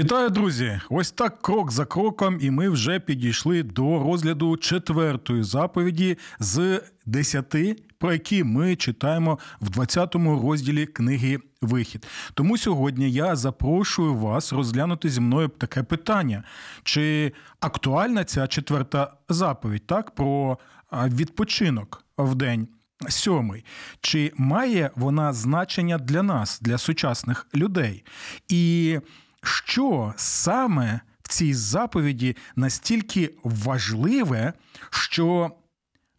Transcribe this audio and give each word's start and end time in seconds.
Вітаю, 0.00 0.30
друзі! 0.30 0.80
Ось 0.90 1.12
так 1.12 1.42
крок 1.42 1.70
за 1.70 1.84
кроком, 1.84 2.38
і 2.40 2.50
ми 2.50 2.68
вже 2.68 3.00
підійшли 3.00 3.62
до 3.62 3.98
розгляду 3.98 4.56
четвертої 4.56 5.42
заповіді 5.42 6.18
з 6.38 6.82
десяти, 7.06 7.76
про 7.98 8.12
які 8.12 8.44
ми 8.44 8.76
читаємо 8.76 9.38
в 9.60 9.68
20-му 9.68 10.42
розділі 10.42 10.86
книги 10.86 11.38
Вихід. 11.62 12.06
Тому 12.34 12.58
сьогодні 12.58 13.12
я 13.12 13.36
запрошую 13.36 14.14
вас 14.14 14.52
розглянути 14.52 15.08
зі 15.08 15.20
мною 15.20 15.48
таке 15.48 15.82
питання: 15.82 16.44
чи 16.82 17.32
актуальна 17.60 18.24
ця 18.24 18.46
четверта 18.46 19.12
заповідь, 19.28 19.86
так, 19.86 20.10
про 20.10 20.58
відпочинок 20.92 22.04
в 22.18 22.34
день? 22.34 22.68
Сьомий, 23.08 23.64
чи 24.00 24.32
має 24.36 24.90
вона 24.96 25.32
значення 25.32 25.98
для 25.98 26.22
нас, 26.22 26.60
для 26.60 26.78
сучасних 26.78 27.46
людей? 27.54 28.04
І 28.48 28.98
що 29.42 30.14
саме 30.16 31.00
в 31.22 31.28
цій 31.28 31.54
заповіді 31.54 32.36
настільки 32.56 33.34
важливе, 33.44 34.52
що 34.90 35.50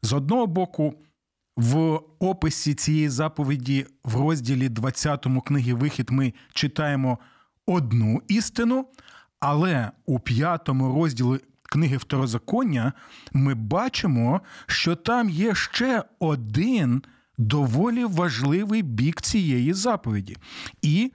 з 0.01 0.13
одного 0.13 0.47
боку 0.47 0.93
в 1.57 1.99
описі 2.19 2.73
цієї 2.73 3.09
заповіді 3.09 3.85
в 4.03 4.15
розділі 4.15 4.69
20 4.69 5.27
книги 5.45 5.73
Вихід 5.73 6.09
ми 6.09 6.33
читаємо 6.53 7.17
одну 7.65 8.21
істину, 8.27 8.85
але 9.39 9.91
у 10.05 10.19
п'ятому 10.19 10.95
розділі 10.95 11.39
книги 11.63 11.97
Второзаконня 11.97 12.93
ми 13.33 13.53
бачимо, 13.53 14.41
що 14.67 14.95
там 14.95 15.29
є 15.29 15.55
ще 15.55 16.03
один 16.19 17.03
доволі 17.37 18.05
важливий 18.05 18.81
бік 18.81 19.21
цієї 19.21 19.73
заповіді. 19.73 20.37
І 20.81 21.11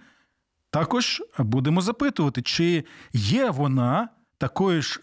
також 0.76 1.22
будемо 1.38 1.80
запитувати, 1.80 2.42
чи 2.42 2.84
є 3.12 3.50
вона 3.50 4.08
такою 4.38 4.82
ж 4.82 5.00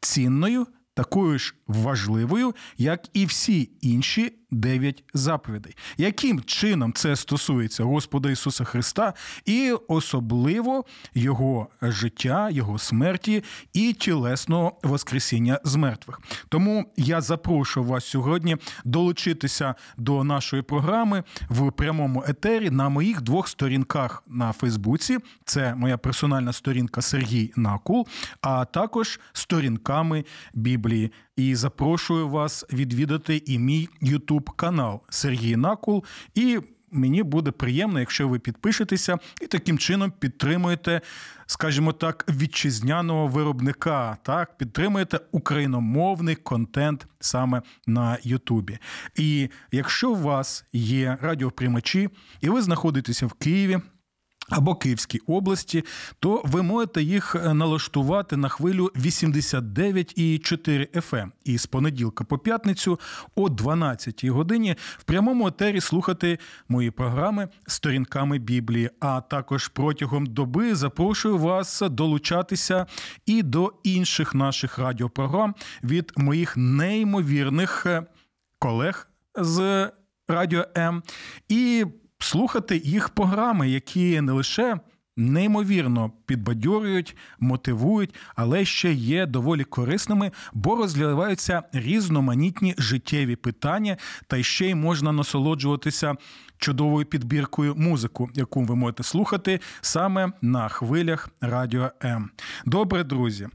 цінною, 0.00 0.66
такою 0.94 1.38
ж 1.38 1.54
важливою, 1.66 2.54
як 2.78 3.08
і 3.12 3.26
всі 3.26 3.70
інші 3.80 4.38
дев'ять 4.52 5.04
заповідей. 5.14 5.76
Яким 5.96 6.42
чином 6.42 6.92
це 6.92 7.16
стосується 7.16 7.84
Господа 7.84 8.30
Ісуса 8.30 8.64
Христа 8.64 9.14
і 9.44 9.74
особливо 9.88 10.84
Його 11.14 11.68
життя, 11.82 12.50
Його 12.50 12.78
смерті 12.78 13.44
і 13.72 13.92
тілесного 13.92 14.78
Воскресіння 14.82 15.60
з 15.64 15.76
мертвих? 15.76 16.20
Тому 16.48 16.92
я 16.96 17.20
запрошую 17.20 17.86
вас 17.86 18.04
сьогодні 18.04 18.56
долучитися 18.84 19.74
до 19.96 20.24
нашої 20.24 20.62
програми 20.62 21.24
в 21.48 21.72
прямому 21.72 22.24
етері 22.28 22.70
на 22.70 22.88
моїх 22.88 23.22
двох 23.22 23.48
сторінках 23.48 24.22
на 24.26 24.52
Фейсбуці. 24.52 25.18
Це 25.44 25.74
моя 25.74 25.98
персональна 25.98 26.52
сторінка 26.52 27.02
Сергій 27.02 27.52
Накул, 27.56 28.06
а 28.40 28.64
також 28.64 29.20
сторінками 29.32 30.24
Біблії. 30.54 31.12
І 31.36 31.54
запрошую 31.54 32.28
вас 32.28 32.64
відвідати 32.72 33.42
і 33.46 33.58
мій 33.58 33.88
Ютуб 34.00 34.50
канал 34.50 35.00
Сергій 35.08 35.56
Накул. 35.56 36.04
І 36.34 36.60
мені 36.92 37.22
буде 37.22 37.50
приємно, 37.50 38.00
якщо 38.00 38.28
ви 38.28 38.38
підпишетеся 38.38 39.18
і 39.40 39.46
таким 39.46 39.78
чином 39.78 40.12
підтримуєте, 40.18 41.00
скажімо 41.46 41.92
так, 41.92 42.24
вітчизняного 42.28 43.26
виробника. 43.26 44.16
Так, 44.22 44.58
підтримуєте 44.58 45.20
україномовний 45.32 46.34
контент 46.34 47.06
саме 47.20 47.62
на 47.86 48.18
Ютубі. 48.22 48.78
І 49.16 49.48
якщо 49.72 50.10
у 50.10 50.16
вас 50.16 50.64
є 50.72 51.18
радіоприймачі, 51.20 52.08
і 52.40 52.48
ви 52.48 52.62
знаходитеся 52.62 53.26
в 53.26 53.32
Києві 53.32 53.80
або 54.48 54.74
Київській 54.74 55.18
області, 55.18 55.84
то 56.20 56.42
ви 56.44 56.62
можете 56.62 57.02
їх 57.02 57.34
е, 57.34 57.54
налаштувати 57.54 58.36
на 58.36 58.48
хвилю 58.48 58.90
89,4 58.96 60.88
FM. 61.10 61.30
І 61.44 61.58
з 61.58 61.66
понеділка 61.66 62.24
по 62.24 62.38
п'ятницю 62.38 63.00
о 63.34 63.48
12 63.48 64.24
годині 64.24 64.76
в 64.98 65.04
прямому 65.04 65.48
етері 65.48 65.80
слухати 65.80 66.38
мої 66.68 66.90
програми 66.90 67.48
сторінками 67.66 68.38
Біблії. 68.38 68.90
А 69.00 69.20
також 69.20 69.68
протягом 69.68 70.26
доби 70.26 70.74
запрошую 70.74 71.38
вас 71.38 71.82
долучатися 71.90 72.86
і 73.26 73.42
до 73.42 73.72
інших 73.84 74.34
наших 74.34 74.78
радіопрограм 74.78 75.54
від 75.84 76.12
моїх 76.16 76.56
неймовірних 76.56 77.86
е, 77.86 78.02
колег 78.58 79.08
з 79.34 79.90
Радіо 80.28 80.64
М. 80.76 81.02
І 81.48 81.86
слухати 82.22 82.82
їх 82.84 83.08
програми, 83.08 83.70
які 83.70 84.20
не 84.20 84.32
лише 84.32 84.78
неймовірно 85.16 86.10
підбадьорюють, 86.26 87.16
мотивують, 87.40 88.14
але 88.36 88.64
ще 88.64 88.92
є 88.92 89.26
доволі 89.26 89.64
корисними, 89.64 90.30
бо 90.52 90.76
розглядаються 90.76 91.62
різноманітні 91.72 92.74
життєві 92.78 93.36
питання, 93.36 93.96
та 94.26 94.42
ще 94.42 94.66
й 94.66 94.74
можна 94.74 95.12
насолоджуватися 95.12 96.14
чудовою 96.58 97.06
підбіркою 97.06 97.74
музику, 97.74 98.30
яку 98.34 98.64
ви 98.64 98.76
можете 98.76 99.02
слухати 99.02 99.60
саме 99.80 100.32
на 100.42 100.68
хвилях 100.68 101.28
Радіо 101.40 101.90
М. 102.04 102.30
Добре, 102.66 103.04
друзі. 103.04 103.48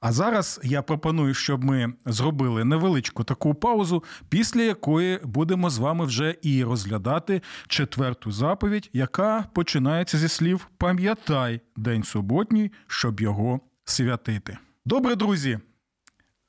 А 0.00 0.12
зараз 0.12 0.60
я 0.64 0.82
пропоную, 0.82 1.34
щоб 1.34 1.64
ми 1.64 1.92
зробили 2.06 2.64
невеличку 2.64 3.24
таку 3.24 3.54
паузу, 3.54 4.04
після 4.28 4.62
якої 4.62 5.20
будемо 5.24 5.70
з 5.70 5.78
вами 5.78 6.04
вже 6.04 6.34
і 6.42 6.64
розглядати 6.64 7.42
четверту 7.68 8.32
заповідь, 8.32 8.90
яка 8.92 9.44
починається 9.54 10.18
зі 10.18 10.28
слів 10.28 10.68
Пам'ятай 10.78 11.60
день 11.76 12.02
суботній, 12.02 12.72
щоб 12.86 13.20
його 13.20 13.60
святити. 13.84 14.58
Добре, 14.84 15.14
друзі. 15.16 15.58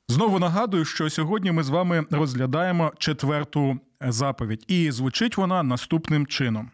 Знову 0.07 0.39
нагадую, 0.39 0.85
що 0.85 1.09
сьогодні 1.09 1.51
ми 1.51 1.63
з 1.63 1.69
вами 1.69 2.05
розглядаємо 2.11 2.93
четверту 2.97 3.79
заповідь, 4.01 4.65
і 4.67 4.91
звучить 4.91 5.37
вона 5.37 5.63
наступним 5.63 6.27
чином. 6.27 6.71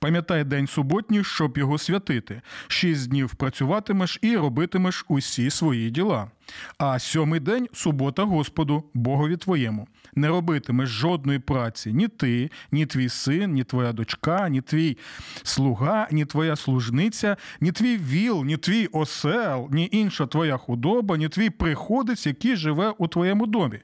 Пам'ятай 0.00 0.44
день 0.44 0.66
суботній, 0.66 1.24
щоб 1.24 1.58
його 1.58 1.78
святити. 1.78 2.42
Шість 2.68 3.08
днів 3.08 3.34
працюватимеш 3.34 4.18
і 4.22 4.36
робитимеш 4.36 5.04
усі 5.08 5.50
свої 5.50 5.90
діла. 5.90 6.30
А 6.78 6.98
сьомий 6.98 7.40
день 7.40 7.68
субота 7.72 8.22
Господу, 8.22 8.84
Богові 8.94 9.36
твоєму. 9.36 9.88
Не 10.14 10.28
робитимеш 10.28 10.88
жодної 10.88 11.38
праці 11.38 11.92
ні 11.92 12.08
ти, 12.08 12.50
ні 12.70 12.86
твій 12.86 13.08
син, 13.08 13.52
ні 13.52 13.64
твоя 13.64 13.92
дочка, 13.92 14.48
ні 14.48 14.60
твій 14.60 14.98
слуга, 15.42 16.08
ні 16.10 16.24
твоя 16.24 16.56
служниця, 16.56 17.36
ні 17.60 17.72
твій 17.72 17.96
віл, 17.96 18.44
ні 18.44 18.56
твій 18.56 18.86
осел, 18.86 19.68
ні 19.70 19.88
інша 19.92 20.26
твоя 20.26 20.56
худоба, 20.56 21.16
ні 21.16 21.28
твій 21.28 21.50
приходець, 21.50 22.26
який 22.26 22.56
живе 22.56 22.94
у 22.98 23.08
твоєму 23.08 23.46
домі. 23.46 23.80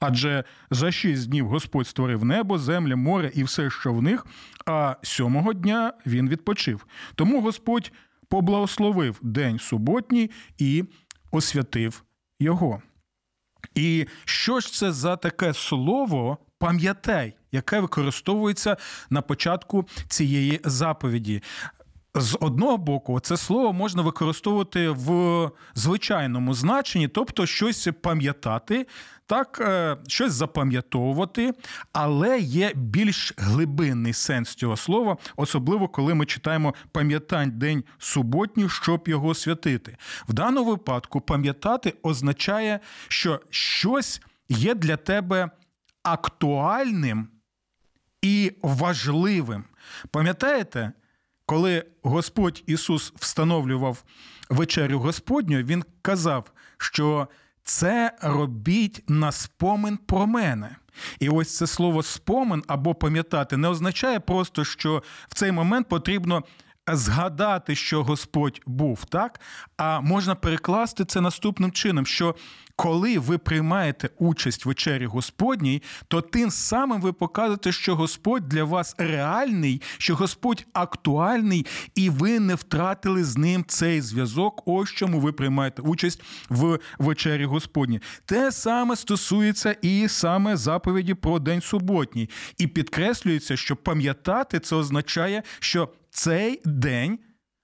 Адже 0.00 0.44
за 0.70 0.92
шість 0.92 1.28
днів 1.28 1.48
Господь 1.48 1.86
створив 1.86 2.24
небо, 2.24 2.58
землю, 2.58 2.96
море 2.96 3.30
і 3.34 3.44
все, 3.44 3.70
що 3.70 3.92
в 3.92 4.02
них, 4.02 4.26
а 4.66 4.96
сьомого 5.02 5.52
дня 5.52 5.92
він 6.06 6.28
відпочив. 6.28 6.86
Тому 7.14 7.40
Господь 7.40 7.92
поблагословив 8.28 9.18
день 9.22 9.58
суботній 9.58 10.30
і 10.58 10.84
освятив 11.30 12.04
його. 12.40 12.82
І 13.74 14.06
що 14.24 14.60
ж 14.60 14.72
це 14.72 14.92
за 14.92 15.16
таке 15.16 15.54
слово 15.54 16.38
пам'ятай, 16.58 17.34
яке 17.52 17.80
використовується 17.80 18.76
на 19.10 19.22
початку 19.22 19.88
цієї 20.08 20.60
заповіді? 20.64 21.42
З 22.18 22.38
одного 22.40 22.76
боку, 22.76 23.20
це 23.20 23.36
слово 23.36 23.72
можна 23.72 24.02
використовувати 24.02 24.90
в 24.90 25.50
звичайному 25.74 26.54
значенні, 26.54 27.08
тобто 27.08 27.46
щось 27.46 27.88
пам'ятати, 28.00 28.86
так, 29.26 29.58
е, 29.60 29.96
щось 30.08 30.32
запам'ятовувати, 30.32 31.52
але 31.92 32.38
є 32.38 32.72
більш 32.74 33.34
глибинний 33.36 34.12
сенс 34.12 34.54
цього 34.54 34.76
слова, 34.76 35.16
особливо 35.36 35.88
коли 35.88 36.14
ми 36.14 36.26
читаємо 36.26 36.74
пам'ятань 36.92 37.50
день 37.50 37.84
суботній, 37.98 38.68
щоб 38.68 39.08
його 39.08 39.34
святити. 39.34 39.96
В 40.28 40.32
даному 40.32 40.70
випадку 40.70 41.20
пам'ятати 41.20 41.94
означає, 42.02 42.80
що 43.08 43.40
щось 43.50 44.20
є 44.48 44.74
для 44.74 44.96
тебе 44.96 45.50
актуальним 46.02 47.28
і 48.22 48.52
важливим. 48.62 49.64
Пам'ятаєте? 50.10 50.92
Коли 51.46 51.84
Господь 52.02 52.62
Ісус 52.66 53.12
встановлював 53.16 54.04
вечерю 54.50 54.98
Господню, 54.98 55.58
Він 55.58 55.84
казав, 56.02 56.52
що 56.78 57.28
це 57.64 58.12
робіть 58.22 59.04
на 59.08 59.32
спомин 59.32 59.96
про 59.96 60.26
мене. 60.26 60.76
І 61.20 61.28
ось 61.28 61.56
це 61.56 61.66
слово 61.66 62.02
спомин 62.02 62.62
або 62.66 62.94
пам'ятати 62.94 63.56
не 63.56 63.68
означає 63.68 64.20
просто, 64.20 64.64
що 64.64 65.02
в 65.28 65.34
цей 65.34 65.52
момент 65.52 65.88
потрібно 65.88 66.42
згадати, 66.88 67.74
що 67.74 68.02
Господь 68.02 68.60
був, 68.66 69.04
так? 69.04 69.40
А 69.76 70.00
можна 70.00 70.34
перекласти 70.34 71.04
це 71.04 71.20
наступним 71.20 71.72
чином: 71.72 72.06
що 72.06 72.34
коли 72.76 73.18
ви 73.18 73.38
приймаєте 73.38 74.10
участь 74.18 74.64
в 74.64 74.68
вечері 74.68 75.06
Господній, 75.06 75.82
то 76.08 76.20
тим 76.20 76.50
самим 76.50 77.00
ви 77.00 77.12
показуєте, 77.12 77.72
що 77.72 77.96
Господь 77.96 78.48
для 78.48 78.64
вас 78.64 78.94
реальний, 78.98 79.82
що 79.98 80.14
Господь 80.14 80.66
актуальний, 80.72 81.66
і 81.94 82.10
ви 82.10 82.40
не 82.40 82.54
втратили 82.54 83.24
з 83.24 83.36
ним 83.36 83.64
цей 83.68 84.00
зв'язок. 84.00 84.62
Ось 84.66 84.90
чому 84.90 85.20
ви 85.20 85.32
приймаєте 85.32 85.82
участь 85.82 86.22
в 86.48 86.78
вечері 86.98 87.44
Господній. 87.44 88.00
Те 88.24 88.52
саме 88.52 88.96
стосується 88.96 89.76
і 89.82 90.08
саме 90.08 90.56
заповіді 90.56 91.14
про 91.14 91.38
день 91.38 91.60
суботній. 91.60 92.30
І 92.58 92.66
підкреслюється, 92.66 93.56
що 93.56 93.76
пам'ятати 93.76 94.60
це 94.60 94.76
означає, 94.76 95.42
що 95.60 95.88
цей 96.16 96.60
день 96.64 97.18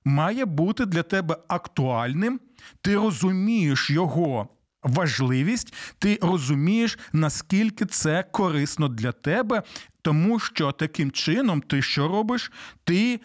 має 0.04 0.44
бути 0.44 0.87
для 0.87 1.02
тебе 1.02 1.37
актуальним, 1.49 2.40
ти 2.81 2.96
розумієш 2.96 3.90
його. 3.90 4.49
Важливість, 4.82 5.75
ти 5.99 6.19
розумієш, 6.22 6.99
наскільки 7.12 7.87
це 7.87 8.25
корисно 8.31 8.88
для 8.88 9.12
тебе, 9.12 9.62
тому 10.02 10.38
що 10.38 10.72
таким 10.72 11.10
чином 11.10 11.60
ти 11.60 11.82
що 11.82 12.08
робиш? 12.08 12.52
Ти 12.84 13.20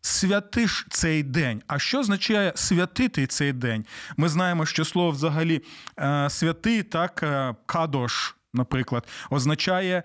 святиш 0.00 0.86
цей 0.90 1.22
день. 1.22 1.62
А 1.66 1.78
що 1.78 2.00
означає 2.00 2.52
святити 2.54 3.26
цей 3.26 3.52
день? 3.52 3.84
Ми 4.16 4.28
знаємо, 4.28 4.66
що 4.66 4.84
слово 4.84 5.10
взагалі 5.10 5.62
е, 5.98 6.30
святий, 6.30 6.82
так, 6.82 7.22
е, 7.22 7.54
кадош, 7.66 8.34
наприклад, 8.54 9.08
означає 9.30 10.02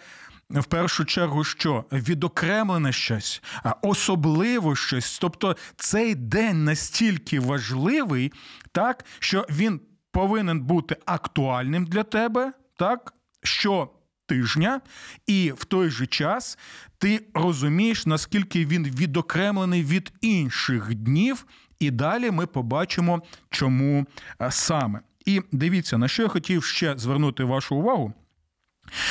в 0.50 0.66
першу 0.66 1.06
чергу, 1.06 1.44
що 1.44 1.86
відокремлене 1.92 2.92
щось, 2.92 3.44
особливо 3.82 4.76
щось. 4.76 5.20
Тобто 5.20 5.56
цей 5.76 6.16
день 6.16 6.64
настільки 6.64 7.40
важливий, 7.40 8.34
так, 8.72 9.06
що 9.20 9.46
він 9.50 9.82
повинен 10.12 10.62
бути 10.62 10.98
актуальним 11.06 11.86
для 11.86 12.04
тебе, 12.04 12.54
так, 12.78 13.14
що 13.44 13.90
тижня, 14.26 14.82
і 15.28 15.54
в 15.58 15.66
той 15.66 15.90
же 15.90 16.06
час 16.08 16.58
ти 16.98 17.28
розумієш, 17.34 18.06
наскільки 18.06 18.66
він 18.66 18.84
відокремлений 18.84 19.84
від 19.84 20.14
інших 20.22 20.96
днів, 20.96 21.46
і 21.80 21.92
далі 21.92 22.32
ми 22.32 22.46
побачимо, 22.46 23.22
чому 23.50 24.06
саме. 24.50 25.00
І 25.26 25.42
дивіться, 25.52 25.98
на 25.98 26.08
що 26.08 26.24
я 26.24 26.30
хотів 26.30 26.64
ще 26.64 26.98
звернути 26.98 27.44
вашу 27.44 27.76
увагу. 27.76 28.14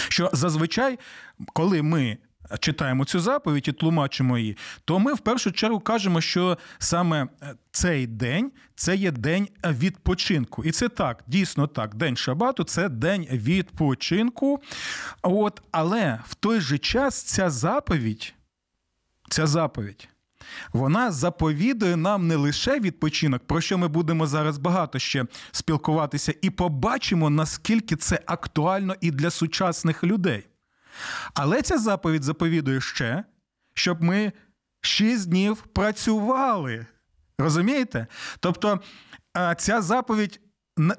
Що 0.09 0.31
зазвичай, 0.33 0.99
коли 1.53 1.83
ми 1.83 2.19
читаємо 2.61 3.05
цю 3.05 3.21
заповідь 3.21 3.69
і 3.69 3.73
тлумачимо 3.73 4.39
її, 4.39 4.57
то 4.85 4.99
ми 4.99 5.15
в 5.15 5.19
першу 5.19 5.53
чергу 5.53 5.81
кажемо, 5.81 6.21
що 6.21 6.59
саме 6.79 7.27
е, 7.43 7.55
цей 7.71 8.07
день 8.07 8.53
це 8.75 8.97
є 8.97 9.11
день 9.11 9.49
відпочинку. 9.65 10.65
І 10.65 10.71
це 10.71 10.89
так, 10.89 11.25
дійсно 11.27 11.67
так. 11.67 11.95
День 11.95 12.17
Шабату 12.17 12.65
це 12.65 12.89
день 12.89 13.27
відпочинку. 13.33 14.63
От, 15.23 15.63
Але 15.71 16.21
в 16.27 16.35
той 16.35 16.61
же 16.61 16.79
час 16.79 17.23
ця 17.23 17.51
заповідь, 17.51 18.35
ця 19.31 19.47
заповідь. 19.47 20.09
Вона 20.73 21.13
заповідує 21.13 21.97
нам 21.97 22.27
не 22.27 22.37
лише 22.37 22.81
відпочинок, 22.81 23.47
про 23.47 23.61
що 23.61 23.79
ми 23.79 23.89
будемо 23.89 24.27
зараз 24.27 24.59
багато 24.59 24.99
ще 24.99 25.25
спілкуватися, 25.53 26.35
і 26.43 26.51
побачимо, 26.51 27.31
наскільки 27.31 27.97
це 27.97 28.21
актуально 28.27 28.95
і 29.01 29.11
для 29.11 29.31
сучасних 29.31 30.05
людей. 30.05 30.47
Але 31.35 31.63
ця 31.63 31.79
заповідь 31.79 32.23
заповідує 32.23 32.81
ще, 32.81 33.25
щоб 33.75 34.03
ми 34.03 34.33
шість 34.81 35.29
днів 35.29 35.57
працювали. 35.57 36.87
Розумієте? 37.39 38.07
Тобто 38.41 38.81
ця 39.59 39.83
заповідь 39.83 40.41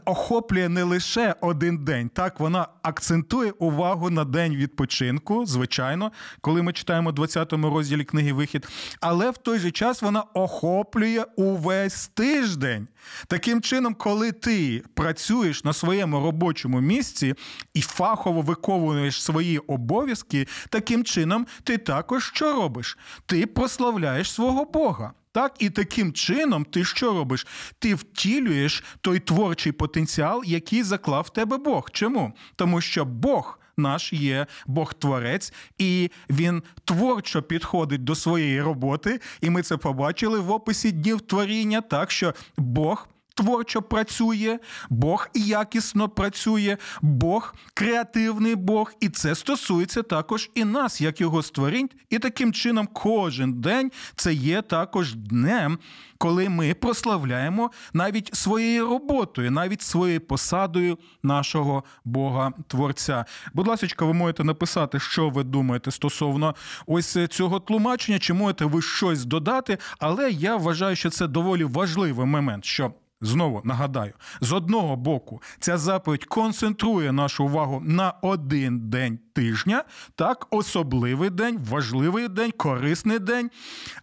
охоплює 0.05 0.69
не 0.69 0.83
лише 0.83 1.35
один 1.41 1.77
день, 1.77 2.09
так 2.09 2.39
вона 2.39 2.67
акцентує 2.81 3.51
увагу 3.51 4.09
на 4.09 4.23
день 4.23 4.55
відпочинку, 4.55 5.45
звичайно, 5.45 6.11
коли 6.41 6.61
ми 6.61 6.73
читаємо 6.73 7.11
20-му 7.11 7.69
розділі 7.69 8.03
книги 8.03 8.33
Вихід, 8.33 8.67
але 9.01 9.31
в 9.31 9.37
той 9.37 9.59
же 9.59 9.71
час 9.71 10.01
вона 10.01 10.21
охоплює 10.21 11.25
увесь 11.35 12.07
тиждень. 12.07 12.87
Таким 13.27 13.61
чином, 13.61 13.93
коли 13.93 14.31
ти 14.31 14.83
працюєш 14.93 15.63
на 15.63 15.73
своєму 15.73 16.19
робочому 16.19 16.81
місці 16.81 17.33
і 17.73 17.81
фахово 17.81 18.41
виконуєш 18.41 19.23
свої 19.23 19.57
обов'язки, 19.57 20.47
таким 20.69 21.03
чином 21.03 21.47
ти 21.63 21.77
також 21.77 22.31
що 22.33 22.53
робиш? 22.53 22.97
Ти 23.25 23.45
прославляєш 23.45 24.31
свого 24.31 24.65
Бога. 24.65 25.13
Так, 25.37 25.55
і 25.59 25.69
таким 25.69 26.13
чином 26.13 26.65
ти 26.65 26.83
що 26.83 27.13
робиш? 27.13 27.47
Ти 27.79 27.95
втілюєш 27.95 28.83
той 29.01 29.19
творчий 29.19 29.71
потенціал, 29.71 30.43
який 30.45 30.83
заклав 30.83 31.23
в 31.23 31.29
тебе 31.29 31.57
Бог. 31.57 31.91
Чому? 31.91 32.33
Тому 32.55 32.81
що 32.81 33.05
Бог. 33.05 33.59
Наш 33.79 34.13
є 34.13 34.45
Бог-творець, 34.67 35.53
і 35.77 36.11
він 36.29 36.63
творчо 36.85 37.43
підходить 37.43 38.03
до 38.03 38.15
своєї 38.15 38.61
роботи. 38.61 39.21
І 39.41 39.49
ми 39.49 39.61
це 39.61 39.77
побачили 39.77 40.39
в 40.39 40.51
описі 40.51 40.91
днів 40.91 41.21
творіння, 41.21 41.81
так 41.81 42.11
що 42.11 42.33
Бог 42.57 43.07
творчо 43.37 43.81
працює, 43.81 44.59
Бог 44.89 45.29
якісно 45.33 46.09
працює, 46.09 46.77
Бог 47.01 47.55
креативний 47.73 48.55
Бог, 48.55 48.93
і 48.99 49.09
це 49.09 49.35
стосується 49.35 50.03
також 50.03 50.49
і 50.55 50.63
нас, 50.63 51.01
як 51.01 51.21
його 51.21 51.43
створінь. 51.43 51.89
І 52.09 52.19
таким 52.19 52.53
чином, 52.53 52.87
кожен 52.93 53.53
день 53.53 53.91
це 54.15 54.33
є 54.33 54.61
також 54.61 55.15
днем, 55.15 55.79
коли 56.17 56.49
ми 56.49 56.73
прославляємо 56.73 57.71
навіть 57.93 58.35
своєю 58.35 58.89
роботою, 58.89 59.51
навіть 59.51 59.81
своєю 59.81 60.21
посадою 60.21 60.97
нашого 61.23 61.83
Бога 62.05 62.53
Творця. 62.67 63.25
Будь 63.53 63.67
ласка, 63.67 64.05
ви 64.05 64.13
можете 64.13 64.43
написати, 64.43 64.99
що 64.99 65.29
ви 65.29 65.43
думаєте 65.43 65.91
стосовно 65.91 66.55
ось 66.85 67.17
цього 67.29 67.59
тлумачення, 67.59 68.19
чи 68.19 68.33
можете 68.33 68.65
ви 68.65 68.81
щось 68.81 69.25
додати, 69.25 69.77
але 69.99 70.31
я 70.31 70.55
вважаю, 70.55 70.95
що 70.95 71.09
це 71.09 71.27
доволі 71.27 71.63
важливий 71.63 72.25
момент. 72.25 72.65
що 72.65 72.93
Знову 73.21 73.61
нагадаю, 73.63 74.13
з 74.41 74.51
одного 74.51 74.95
боку, 74.95 75.41
ця 75.59 75.77
заповідь 75.77 76.25
концентрує 76.25 77.11
нашу 77.11 77.45
увагу 77.45 77.81
на 77.85 78.13
один 78.21 78.89
день 78.89 79.19
тижня, 79.33 79.83
так, 80.15 80.47
особливий 80.49 81.29
день, 81.29 81.59
важливий 81.69 82.27
день, 82.27 82.51
корисний 82.51 83.19
день, 83.19 83.51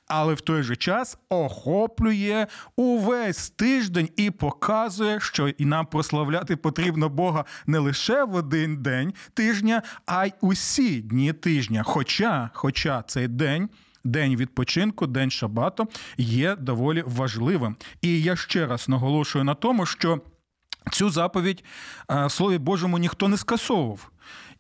але 0.09 0.35
в 0.35 0.41
той 0.41 0.63
же 0.63 0.77
час 0.77 1.19
охоплює 1.29 2.47
увесь 2.77 3.51
тиждень 3.51 4.09
і 4.17 4.31
показує, 4.31 5.21
що 5.21 5.49
і 5.49 5.65
нам 5.65 5.87
прославляти 5.87 6.57
потрібно 6.57 7.09
Бога 7.09 7.45
не 7.67 7.79
лише 7.79 8.25
в 8.25 8.35
один 8.35 8.83
день 8.83 9.15
тижня, 9.35 9.83
а 10.07 10.27
й 10.27 10.33
усі 10.41 11.01
дні 11.01 11.33
тижня. 11.33 11.83
Хоча, 11.83 12.51
Хоча 12.55 13.03
цей 13.03 13.29
день 13.29 13.69
день 14.05 14.37
відпочинку, 14.37 15.07
день 15.07 15.31
шабату 15.31 15.89
є 16.19 16.57
доволі 16.57 17.03
важливим. 17.07 17.77
І 18.03 18.23
я 18.23 18.37
ще 18.37 18.67
раз 18.67 18.89
наголошую 18.89 19.45
на 19.45 19.55
тому, 19.55 19.87
що 19.87 20.21
цю 20.93 21.11
заповідь 21.11 21.65
в 22.09 22.31
Слові 22.31 22.59
Божому 22.59 22.99
ніхто 22.99 23.29
не 23.29 23.37
скасовував, 23.37 24.11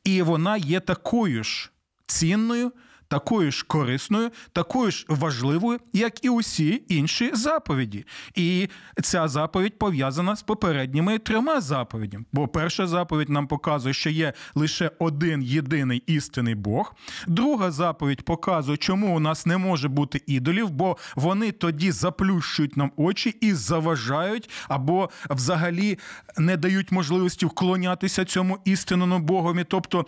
і 0.05 0.23
вона 0.23 0.57
є 0.57 0.81
такою 0.81 1.45
ж 1.45 1.71
цінною 2.07 2.73
такою 3.15 3.53
ж 3.53 3.65
корисною, 3.69 4.31
такою 4.53 4.91
ж 4.91 5.07
важливою, 5.09 5.81
як 5.93 6.25
і 6.25 6.29
усі 6.29 6.83
інші 6.89 7.31
заповіді. 7.35 8.05
І 8.35 8.69
ця 9.03 9.29
заповідь 9.29 9.79
пов'язана 9.79 10.37
з 10.37 10.43
попередніми 10.43 11.19
трьома 11.19 11.61
заповідями. 11.61 12.25
Бо 12.33 12.49
перша 12.49 12.87
заповідь 12.87 13.29
нам 13.29 13.47
показує, 13.47 13.95
що 13.95 14.11
є 14.11 14.33
лише 14.55 14.91
один 14.99 15.43
єдиний 15.43 16.03
істинний 16.07 16.55
Бог. 16.55 16.95
Друга 17.27 17.71
заповідь 17.71 18.23
показує, 18.23 18.77
чому 18.77 19.17
у 19.17 19.21
нас 19.21 19.47
не 19.47 19.59
може 19.59 19.89
бути 19.89 20.23
ідолів, 20.27 20.71
бо 20.71 20.97
вони 21.17 21.53
тоді 21.53 21.91
заплющують 21.91 22.77
нам 22.77 22.91
очі 22.97 23.37
і 23.41 23.53
заважають, 23.53 24.51
або 24.69 25.11
взагалі 25.31 25.99
не 26.39 26.57
дають 26.57 26.93
можливості 26.93 27.47
вклонятися 27.47 28.25
цьому 28.25 28.59
істинному 28.65 29.19
Богові, 29.19 29.65
тобто 29.69 30.07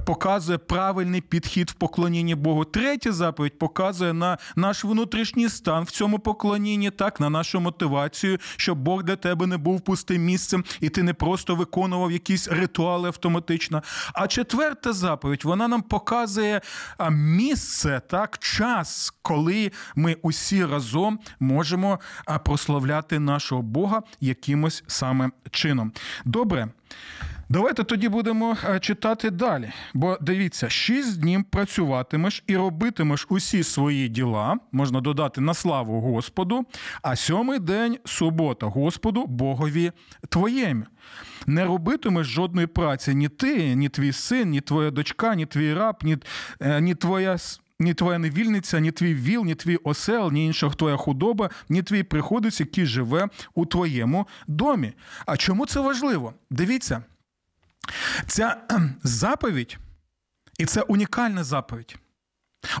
показує 0.00 0.58
правильний 0.58 1.20
підхід 1.20 1.70
в 1.70 1.72
поклонінні 1.72 2.34
Богу. 2.34 2.64
Третя 2.64 3.12
заповідь 3.12 3.58
показує 3.58 4.12
на 4.12 4.38
наш 4.56 4.84
внутрішній 4.84 5.48
стан 5.48 5.84
в 5.84 5.90
цьому 5.90 6.18
поклонінні, 6.18 6.90
так, 6.90 7.20
на 7.20 7.30
нашу 7.30 7.60
мотивацію, 7.60 8.38
щоб 8.56 8.78
Бог 8.78 9.02
для 9.02 9.16
тебе 9.16 9.46
не 9.46 9.56
був 9.56 9.80
пустим 9.80 10.24
місцем, 10.24 10.64
і 10.80 10.88
ти 10.88 11.02
не 11.02 11.14
просто 11.14 11.54
виконував 11.54 12.12
якісь 12.12 12.48
ритуали 12.48 13.08
автоматично. 13.08 13.82
А 14.14 14.26
четверта 14.26 14.92
заповідь 14.92 15.44
вона 15.44 15.68
нам 15.68 15.82
показує 15.82 16.60
місце, 17.10 18.00
так, 18.08 18.38
час, 18.38 19.14
коли 19.22 19.72
ми 19.96 20.16
усі 20.22 20.64
разом 20.64 21.18
можемо 21.40 22.00
прославляти 22.44 23.18
нашого 23.18 23.62
Бога 23.62 24.02
якимось 24.20 24.84
саме 24.86 25.30
чином. 25.50 25.92
Добре. 26.24 26.68
Давайте 27.48 27.84
тоді 27.84 28.08
будемо 28.08 28.56
е, 28.64 28.80
читати 28.80 29.30
далі. 29.30 29.72
Бо 29.94 30.18
дивіться, 30.20 30.70
шість 30.70 31.20
днів 31.20 31.44
працюватимеш 31.44 32.44
і 32.46 32.56
робитимеш 32.56 33.26
усі 33.28 33.62
свої 33.62 34.08
діла, 34.08 34.58
можна 34.72 35.00
додати 35.00 35.40
на 35.40 35.54
славу 35.54 36.00
Господу, 36.00 36.64
а 37.02 37.16
сьомий 37.16 37.58
день 37.58 37.98
субота, 38.04 38.66
Господу, 38.66 39.26
Богові 39.26 39.92
твоєму. 40.28 40.84
Не 41.46 41.64
робитимеш 41.64 42.26
жодної 42.26 42.66
праці 42.66 43.14
ні 43.14 43.28
ти, 43.28 43.74
ні 43.74 43.88
твій 43.88 44.12
син, 44.12 44.50
ні 44.50 44.60
твоя 44.60 44.90
дочка, 44.90 45.34
ні 45.34 45.46
твій 45.46 45.74
раб, 45.74 45.96
ні, 46.02 46.16
е, 46.60 46.80
ні 46.80 46.94
твоя. 46.94 47.36
Ні 47.78 47.94
твоя 47.94 48.18
невільниця, 48.18 48.80
ні 48.80 48.90
твій 48.90 49.14
віл, 49.14 49.44
ні 49.44 49.54
твій 49.54 49.76
осел, 49.76 50.32
ні 50.32 50.46
інша 50.46 50.70
твоя 50.70 50.96
худоба, 50.96 51.50
ні 51.68 51.82
твій 51.82 52.02
приходець, 52.02 52.60
який 52.60 52.86
живе 52.86 53.28
у 53.54 53.66
твоєму 53.66 54.26
домі. 54.46 54.92
А 55.26 55.36
чому 55.36 55.66
це 55.66 55.80
важливо? 55.80 56.34
Дивіться, 56.50 57.02
Ця 58.26 58.56
заповідь, 59.02 59.78
і 60.58 60.66
це 60.66 60.82
унікальна 60.82 61.44
заповідь. 61.44 61.96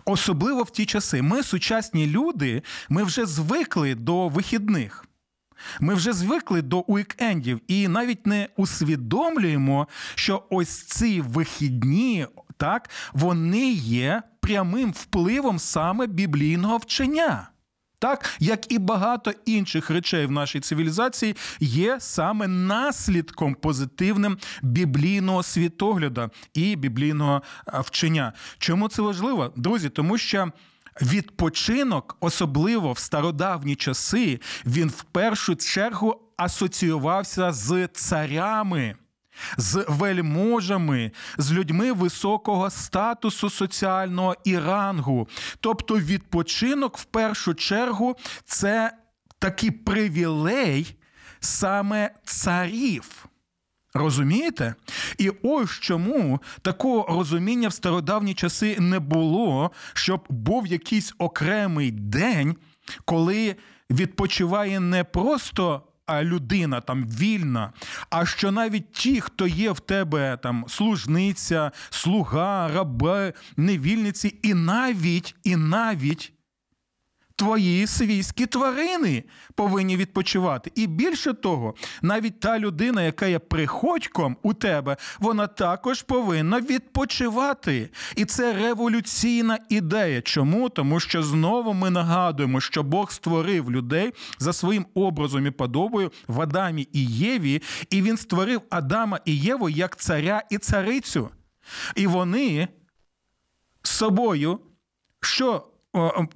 Особливо 0.04 0.62
в 0.62 0.70
ті 0.70 0.86
часи. 0.86 1.22
Ми, 1.22 1.42
сучасні 1.42 2.06
люди, 2.06 2.62
ми 2.88 3.02
вже 3.02 3.26
звикли 3.26 3.94
до 3.94 4.28
вихідних. 4.28 5.04
Ми 5.80 5.94
вже 5.94 6.12
звикли 6.12 6.62
до 6.62 6.78
уікендів 6.78 7.60
і 7.68 7.88
навіть 7.88 8.26
не 8.26 8.48
усвідомлюємо, 8.56 9.88
що 10.14 10.46
ось 10.50 10.82
ці 10.82 11.20
вихідні, 11.20 12.26
так, 12.56 12.90
вони 13.12 13.72
є 13.72 14.22
прямим 14.40 14.92
впливом 14.92 15.58
саме 15.58 16.06
біблійного 16.06 16.76
вчення 16.76 17.48
так 18.04 18.30
як 18.40 18.72
і 18.72 18.78
багато 18.78 19.32
інших 19.44 19.90
речей 19.90 20.26
в 20.26 20.30
нашій 20.30 20.60
цивілізації 20.60 21.36
є 21.60 21.96
саме 22.00 22.46
наслідком 22.46 23.54
позитивним 23.54 24.38
біблійного 24.62 25.42
світогляду 25.42 26.30
і 26.54 26.76
біблійного 26.76 27.42
вчення. 27.66 28.32
Чому 28.58 28.88
це 28.88 29.02
важливо, 29.02 29.52
друзі? 29.56 29.88
Тому 29.88 30.18
що. 30.18 30.52
Відпочинок, 31.02 32.16
особливо 32.20 32.92
в 32.92 32.98
стародавні 32.98 33.76
часи, 33.76 34.40
він 34.66 34.88
в 34.88 35.02
першу 35.02 35.56
чергу 35.56 36.20
асоціювався 36.36 37.52
з 37.52 37.88
царями 37.92 38.94
з 39.56 39.84
вельможами, 39.88 41.12
з 41.38 41.52
людьми 41.52 41.92
високого 41.92 42.70
статусу 42.70 43.50
соціального 43.50 44.36
і 44.44 44.58
рангу. 44.58 45.28
Тобто 45.60 45.98
відпочинок 45.98 46.98
в 46.98 47.04
першу 47.04 47.54
чергу 47.54 48.16
це 48.44 48.92
такий 49.38 49.70
привілей 49.70 50.96
саме 51.40 52.10
царів. 52.24 53.26
Розумієте? 53.94 54.74
І 55.18 55.30
ось 55.42 55.70
чому 55.70 56.40
такого 56.62 57.18
розуміння 57.18 57.68
в 57.68 57.72
стародавні 57.72 58.34
часи 58.34 58.76
не 58.80 58.98
було, 58.98 59.70
щоб 59.92 60.24
був 60.28 60.66
якийсь 60.66 61.14
окремий 61.18 61.90
день, 61.90 62.56
коли 63.04 63.56
відпочиває 63.90 64.80
не 64.80 65.04
просто 65.04 65.82
людина 66.10 66.80
там 66.80 67.04
вільна, 67.04 67.72
а 68.10 68.26
що 68.26 68.52
навіть 68.52 68.92
ті, 68.92 69.20
хто 69.20 69.46
є 69.46 69.72
в 69.72 69.80
тебе 69.80 70.38
там 70.42 70.64
служниця, 70.68 71.72
слуга, 71.90 72.68
раби, 72.68 73.32
невільниці, 73.56 74.38
і 74.42 74.54
навіть, 74.54 75.34
і 75.44 75.56
навіть 75.56 76.33
твої 77.36 77.86
свійські 77.86 78.46
тварини 78.46 79.24
повинні 79.54 79.96
відпочивати. 79.96 80.72
І 80.74 80.86
більше 80.86 81.32
того, 81.32 81.74
навіть 82.02 82.40
та 82.40 82.58
людина, 82.58 83.02
яка 83.02 83.26
є 83.26 83.38
приходьком 83.38 84.36
у 84.42 84.54
тебе, 84.54 84.96
вона 85.18 85.46
також 85.46 86.02
повинна 86.02 86.60
відпочивати. 86.60 87.90
І 88.16 88.24
це 88.24 88.52
революційна 88.52 89.58
ідея. 89.68 90.22
Чому? 90.22 90.68
Тому 90.68 91.00
що 91.00 91.22
знову 91.22 91.74
ми 91.74 91.90
нагадуємо, 91.90 92.60
що 92.60 92.82
Бог 92.82 93.12
створив 93.12 93.70
людей 93.70 94.12
за 94.38 94.52
своїм 94.52 94.86
образом 94.94 95.46
і 95.46 95.50
подобою 95.50 96.12
в 96.28 96.40
Адамі 96.40 96.88
і 96.92 97.06
Єві, 97.06 97.62
і 97.90 98.02
він 98.02 98.16
створив 98.16 98.62
Адама 98.70 99.20
і 99.24 99.38
Єву 99.38 99.68
як 99.68 99.96
царя 99.96 100.42
і 100.50 100.58
царицю. 100.58 101.30
І 101.96 102.06
вони 102.06 102.68
з 103.82 103.90
собою. 103.90 104.60
Що 105.20 105.73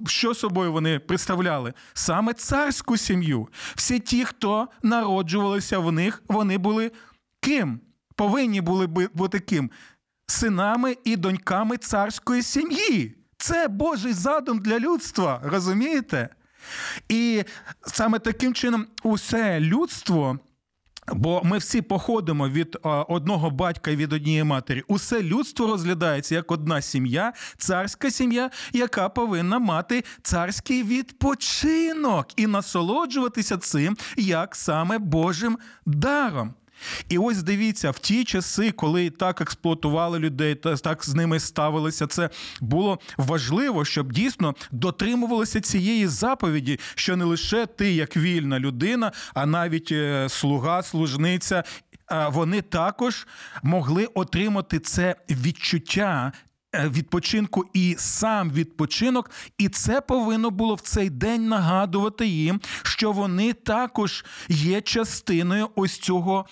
що 0.07 0.33
собою 0.33 0.73
вони 0.73 0.99
представляли? 0.99 1.73
Саме 1.93 2.33
царську 2.33 2.97
сім'ю. 2.97 3.47
Всі 3.75 3.99
ті, 3.99 4.25
хто 4.25 4.67
народжувалися 4.83 5.79
в 5.79 5.91
них, 5.91 6.23
вони 6.27 6.57
були 6.57 6.91
ким? 7.41 7.79
Повинні 8.15 8.61
були 8.61 8.87
бути 8.87 9.39
ким? 9.39 9.71
Синами 10.27 10.97
і 11.03 11.15
доньками 11.15 11.77
царської 11.77 12.43
сім'ї. 12.43 13.15
Це 13.37 13.67
Божий 13.67 14.13
задум 14.13 14.59
для 14.59 14.79
людства, 14.79 15.41
розумієте? 15.43 16.29
І 17.09 17.43
саме 17.87 18.19
таким 18.19 18.53
чином 18.53 18.87
усе 19.03 19.59
людство 19.59 20.39
Бо 21.13 21.41
ми 21.43 21.57
всі 21.57 21.81
походимо 21.81 22.49
від 22.49 22.77
одного 23.07 23.49
батька 23.49 23.91
і 23.91 23.95
від 23.95 24.13
однієї 24.13 24.43
матері. 24.43 24.83
Усе 24.87 25.23
людство 25.23 25.67
розглядається 25.67 26.35
як 26.35 26.51
одна 26.51 26.81
сім'я, 26.81 27.33
царська 27.57 28.11
сім'я, 28.11 28.49
яка 28.73 29.09
повинна 29.09 29.59
мати 29.59 30.03
царський 30.21 30.83
відпочинок 30.83 32.27
і 32.35 32.47
насолоджуватися 32.47 33.57
цим 33.57 33.97
як 34.17 34.55
саме 34.55 34.97
Божим 34.97 35.57
даром. 35.85 36.53
І 37.09 37.17
ось 37.17 37.43
дивіться, 37.43 37.91
в 37.91 37.99
ті 37.99 38.23
часи, 38.23 38.71
коли 38.71 39.09
так 39.09 39.41
експлуатували 39.41 40.19
людей, 40.19 40.55
так 40.55 41.05
з 41.05 41.15
ними 41.15 41.39
ставилися, 41.39 42.07
це 42.07 42.29
було 42.61 42.99
важливо, 43.17 43.85
щоб 43.85 44.11
дійсно 44.11 44.55
дотримувалися 44.71 45.61
цієї 45.61 46.07
заповіді, 46.07 46.79
що 46.95 47.15
не 47.15 47.25
лише 47.25 47.65
ти, 47.65 47.91
як 47.93 48.17
вільна 48.17 48.59
людина, 48.59 49.11
а 49.33 49.45
навіть 49.45 49.91
е, 49.91 50.29
слуга, 50.29 50.83
служниця. 50.83 51.63
Вони 52.31 52.61
також 52.61 53.27
могли 53.63 54.05
отримати 54.05 54.79
це 54.79 55.15
відчуття 55.29 56.31
відпочинку 56.73 57.65
і 57.73 57.95
сам 57.97 58.51
відпочинок, 58.51 59.31
і 59.57 59.69
це 59.69 60.01
повинно 60.01 60.51
було 60.51 60.75
в 60.75 60.81
цей 60.81 61.09
день 61.09 61.47
нагадувати 61.47 62.27
їм, 62.27 62.61
що 62.83 63.11
вони 63.11 63.53
також 63.53 64.25
є 64.49 64.81
частиною 64.81 65.69
ось 65.75 65.97
цього 65.97 66.45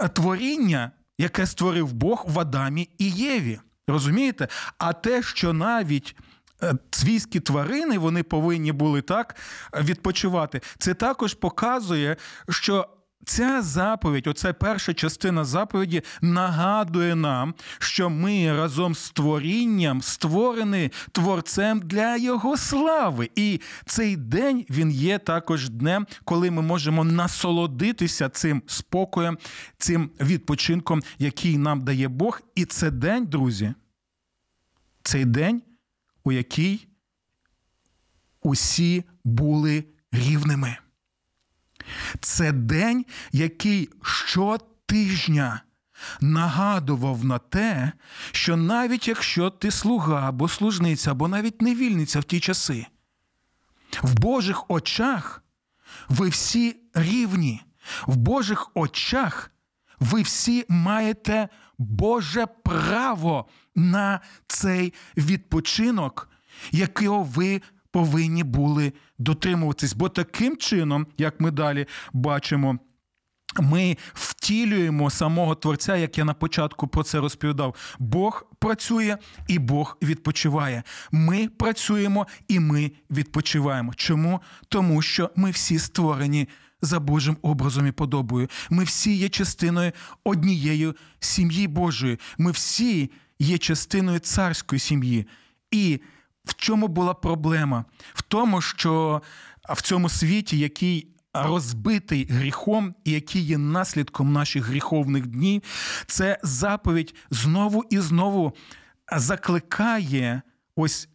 е, 0.00 0.08
творіння, 0.08 0.90
яке 1.18 1.46
створив 1.46 1.92
Бог 1.92 2.24
в 2.28 2.40
Адамі 2.40 2.88
і 2.98 3.10
Єві. 3.10 3.60
Розумієте? 3.88 4.48
А 4.78 4.92
те, 4.92 5.22
що 5.22 5.52
навіть 5.52 6.16
е, 6.62 6.74
свійські 6.90 7.40
тварини 7.40 7.98
вони 7.98 8.22
повинні 8.22 8.72
були 8.72 9.02
так 9.02 9.36
відпочивати, 9.80 10.60
це 10.78 10.94
також 10.94 11.34
показує, 11.34 12.16
що 12.48 12.88
Ця 13.24 13.62
заповідь, 13.62 14.26
оця 14.26 14.52
перша 14.52 14.94
частина 14.94 15.44
заповіді, 15.44 16.02
нагадує 16.20 17.14
нам, 17.14 17.54
що 17.78 18.10
ми 18.10 18.56
разом 18.56 18.94
з 18.94 19.10
творінням 19.10 20.02
створені 20.02 20.90
творцем 21.12 21.80
для 21.80 22.16
його 22.16 22.56
слави. 22.56 23.30
І 23.36 23.60
цей 23.86 24.16
день 24.16 24.66
він 24.70 24.90
є 24.90 25.18
також 25.18 25.70
днем, 25.70 26.06
коли 26.24 26.50
ми 26.50 26.62
можемо 26.62 27.04
насолодитися 27.04 28.28
цим 28.28 28.62
спокоєм, 28.66 29.38
цим 29.78 30.10
відпочинком, 30.20 31.02
який 31.18 31.58
нам 31.58 31.80
дає 31.80 32.08
Бог. 32.08 32.40
І 32.54 32.64
це 32.64 32.90
день, 32.90 33.26
друзі, 33.26 33.74
цей 35.02 35.24
день, 35.24 35.62
у 36.24 36.32
який 36.32 36.88
усі 38.42 39.04
були 39.24 39.84
рівними. 40.12 40.81
Це 42.20 42.52
день, 42.52 43.04
який 43.32 43.88
щотижня 44.02 45.62
нагадував 46.20 47.24
на 47.24 47.38
те, 47.38 47.92
що 48.32 48.56
навіть 48.56 49.08
якщо 49.08 49.50
ти 49.50 49.70
слуга 49.70 50.28
або 50.28 50.48
служниця, 50.48 51.10
або 51.10 51.28
навіть 51.28 51.62
невільниця 51.62 52.20
в 52.20 52.24
ті 52.24 52.40
часи, 52.40 52.86
в 54.02 54.18
Божих 54.18 54.70
очах 54.70 55.42
ви 56.08 56.28
всі 56.28 56.76
рівні, 56.94 57.62
в 58.06 58.16
Божих 58.16 58.70
очах 58.74 59.50
ви 60.00 60.22
всі 60.22 60.64
маєте 60.68 61.48
Боже 61.78 62.46
право 62.46 63.48
на 63.74 64.20
цей 64.46 64.94
відпочинок, 65.16 66.30
якого 66.72 67.22
ви 67.22 67.62
повинні 67.90 68.44
були 68.44 68.92
дотримуватись. 69.22 69.94
Бо 69.94 70.08
таким 70.08 70.56
чином, 70.56 71.06
як 71.18 71.40
ми 71.40 71.50
далі 71.50 71.86
бачимо, 72.12 72.78
ми 73.60 73.96
втілюємо 74.14 75.10
самого 75.10 75.54
Творця, 75.54 75.96
як 75.96 76.18
я 76.18 76.24
на 76.24 76.34
початку 76.34 76.88
про 76.88 77.02
це 77.02 77.20
розповідав. 77.20 77.96
Бог 77.98 78.46
працює 78.58 79.16
і 79.48 79.58
Бог 79.58 79.98
відпочиває. 80.02 80.82
Ми 81.10 81.48
працюємо 81.48 82.26
і 82.48 82.60
ми 82.60 82.92
відпочиваємо. 83.10 83.94
Чому? 83.94 84.40
Тому 84.68 85.02
що 85.02 85.30
ми 85.36 85.50
всі 85.50 85.78
створені 85.78 86.48
за 86.82 87.00
Божим 87.00 87.36
образом 87.42 87.86
і 87.86 87.92
подобою. 87.92 88.48
Ми 88.70 88.84
всі 88.84 89.14
є 89.14 89.28
частиною 89.28 89.92
однієї 90.24 90.92
сім'ї 91.20 91.66
Божої. 91.66 92.18
Ми 92.38 92.50
всі 92.50 93.10
є 93.38 93.58
частиною 93.58 94.18
царської 94.18 94.80
сім'ї. 94.80 95.26
І 95.70 96.00
в 96.44 96.54
чому 96.54 96.88
була 96.88 97.14
проблема? 97.14 97.84
В 98.14 98.22
тому, 98.22 98.60
що 98.60 99.22
в 99.68 99.82
цьому 99.82 100.08
світі, 100.08 100.58
який 100.58 101.08
розбитий 101.34 102.26
гріхом, 102.30 102.94
і 103.04 103.10
який 103.10 103.42
є 103.42 103.58
наслідком 103.58 104.32
наших 104.32 104.64
гріховних 104.64 105.26
днів, 105.26 105.62
це 106.06 106.38
заповідь 106.42 107.14
знову 107.30 107.84
і 107.90 107.98
знову 107.98 108.52
закликає 109.16 110.42
ось. 110.76 111.08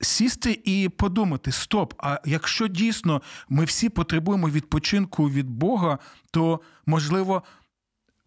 Сісти 0.00 0.60
і 0.64 0.88
подумати: 0.88 1.52
стоп, 1.52 1.94
а 1.98 2.20
якщо 2.24 2.68
дійсно 2.68 3.22
ми 3.48 3.64
всі 3.64 3.88
потребуємо 3.88 4.50
відпочинку 4.50 5.30
від 5.30 5.50
Бога, 5.50 5.98
то 6.30 6.60
можливо 6.86 7.42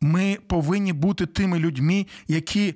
ми 0.02 0.38
повинні 0.48 0.94
бути 0.94 1.26
тими 1.26 1.60
людьми, 1.60 2.08
які 2.28 2.76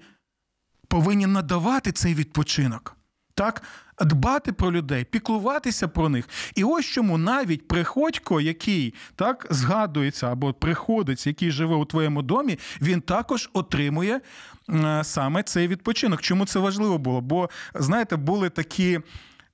повинні 0.88 1.26
надавати 1.26 1.92
цей 1.92 2.14
відпочинок. 2.14 2.95
Так, 3.36 3.62
дбати 4.02 4.54
про 4.54 4.72
людей, 4.72 5.04
піклуватися 5.04 5.88
про 5.88 6.10
них. 6.10 6.30
І 6.56 6.64
ось 6.64 6.86
чому 6.86 7.18
навіть 7.18 7.68
приходько, 7.68 8.42
який 8.42 8.94
так 9.16 9.48
згадується 9.50 10.32
або 10.32 10.54
приходить, 10.54 11.28
який 11.28 11.52
живе 11.52 11.76
у 11.76 11.86
твоєму 11.86 12.22
домі, 12.22 12.60
він 12.82 13.02
також 13.02 13.50
отримує 13.54 14.22
е, 14.70 15.04
саме 15.04 15.44
цей 15.44 15.68
відпочинок. 15.68 16.22
Чому 16.22 16.46
це 16.46 16.60
важливо 16.60 16.98
було? 16.98 17.22
Бо, 17.22 17.50
знаєте, 17.76 18.16
були 18.16 18.50
такі 18.50 19.00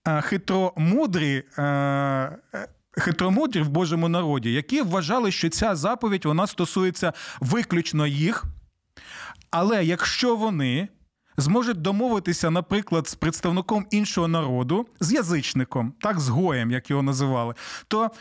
е, 0.07 0.21
хитромудрі. 0.21 1.43
Е, 1.57 2.37
хитромудрі 2.97 3.61
в 3.61 3.69
Божому 3.69 4.09
народі, 4.09 4.53
які 4.53 4.81
вважали, 4.81 5.31
що 5.31 5.49
ця 5.49 5.75
заповідь 5.75 6.25
вона 6.25 6.47
стосується 6.47 7.13
виключно 7.39 8.07
їх. 8.07 8.43
Але 9.51 9.85
якщо 9.85 10.35
вони 10.35 10.87
зможуть 11.37 11.81
домовитися, 11.81 12.49
наприклад, 12.49 13.07
з 13.07 13.15
представником 13.15 13.85
іншого 13.91 14.27
народу, 14.27 14.87
з 14.99 15.11
язичником, 15.11 15.93
так 16.01 16.19
з 16.19 16.29
гоєм, 16.29 16.71
як 16.71 16.89
його 16.89 17.03
називали, 17.03 17.53
то 17.87 18.11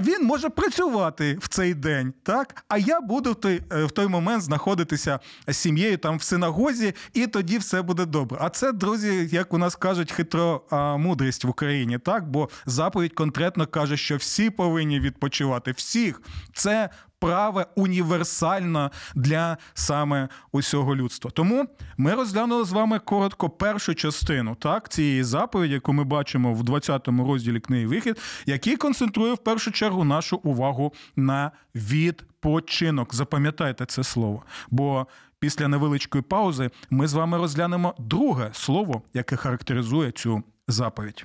він 0.00 0.26
може 0.26 0.48
працювати 0.48 1.38
в 1.40 1.48
цей 1.48 1.74
день, 1.74 2.12
так? 2.22 2.64
А 2.68 2.78
я 2.78 3.00
буду 3.00 3.32
в 3.32 3.34
той 3.34 3.62
е, 3.72 3.84
в 3.84 3.90
той 3.90 4.06
момент 4.06 4.42
знаходитися 4.42 5.20
з 5.48 5.56
сім'єю 5.56 5.98
там 5.98 6.16
в 6.16 6.22
синагозі, 6.22 6.94
і 7.12 7.26
тоді 7.26 7.58
все 7.58 7.82
буде 7.82 8.06
добре. 8.06 8.38
А 8.40 8.48
це, 8.50 8.72
друзі, 8.72 9.28
як 9.32 9.54
у 9.54 9.58
нас 9.58 9.76
кажуть, 9.76 10.12
хитро 10.12 10.62
а, 10.70 10.96
мудрість 10.96 11.44
в 11.44 11.48
Україні, 11.48 11.98
так? 11.98 12.30
Бо 12.30 12.48
заповідь 12.66 13.12
конкретно 13.12 13.66
каже, 13.66 13.96
що 13.96 14.16
всі 14.16 14.50
повинні 14.50 15.00
відпочивати. 15.00 15.72
Всіх 15.72 16.22
це 16.54 16.90
праве 17.20 17.66
універсальна 17.76 18.90
для 19.14 19.56
саме 19.74 20.28
усього 20.52 20.96
людства. 20.96 21.30
Тому 21.30 21.66
ми 21.96 22.14
розглянули 22.14 22.64
з 22.64 22.72
вами 22.72 22.98
коротко 22.98 23.50
першу 23.50 23.94
частину 23.94 24.54
так, 24.54 24.88
цієї 24.88 25.24
заповіді, 25.24 25.74
яку 25.74 25.92
ми 25.92 26.04
бачимо 26.04 26.54
в 26.54 26.62
20-му 26.62 27.32
розділі 27.32 27.60
книги 27.60 27.86
Вихід, 27.86 28.18
який 28.46 28.76
концентрує 28.76 29.34
в 29.34 29.38
першу 29.38 29.70
чергу 29.70 30.04
нашу 30.04 30.36
увагу 30.36 30.92
на 31.16 31.50
відпочинок. 31.74 33.14
Запам'ятайте 33.14 33.86
це 33.86 34.04
слово. 34.04 34.42
Бо 34.70 35.06
після 35.38 35.68
невеличкої 35.68 36.22
паузи 36.22 36.70
ми 36.90 37.06
з 37.06 37.14
вами 37.14 37.38
розглянемо 37.38 37.94
друге 37.98 38.50
слово, 38.52 39.02
яке 39.14 39.36
характеризує 39.36 40.10
цю 40.10 40.42
заповідь. 40.68 41.24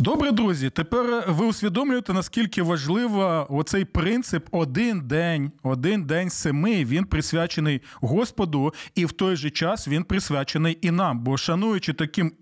Добре, 0.00 0.32
друзі. 0.32 0.70
Тепер 0.70 1.24
ви 1.28 1.46
усвідомлюєте, 1.46 2.12
наскільки 2.12 2.62
важливо 2.62 3.46
оцей 3.50 3.84
принцип 3.84 4.48
один 4.50 5.00
день, 5.00 5.52
один 5.62 6.04
день 6.04 6.30
семи. 6.30 6.84
Він 6.84 7.04
присвячений 7.04 7.82
Господу, 8.00 8.74
і 8.94 9.04
в 9.04 9.12
той 9.12 9.36
же 9.36 9.50
час 9.50 9.88
він 9.88 10.04
присвячений 10.04 10.78
і 10.82 10.90
нам. 10.90 11.20
Бо 11.20 11.36
шануючи 11.36 11.92
таким, 11.92 12.32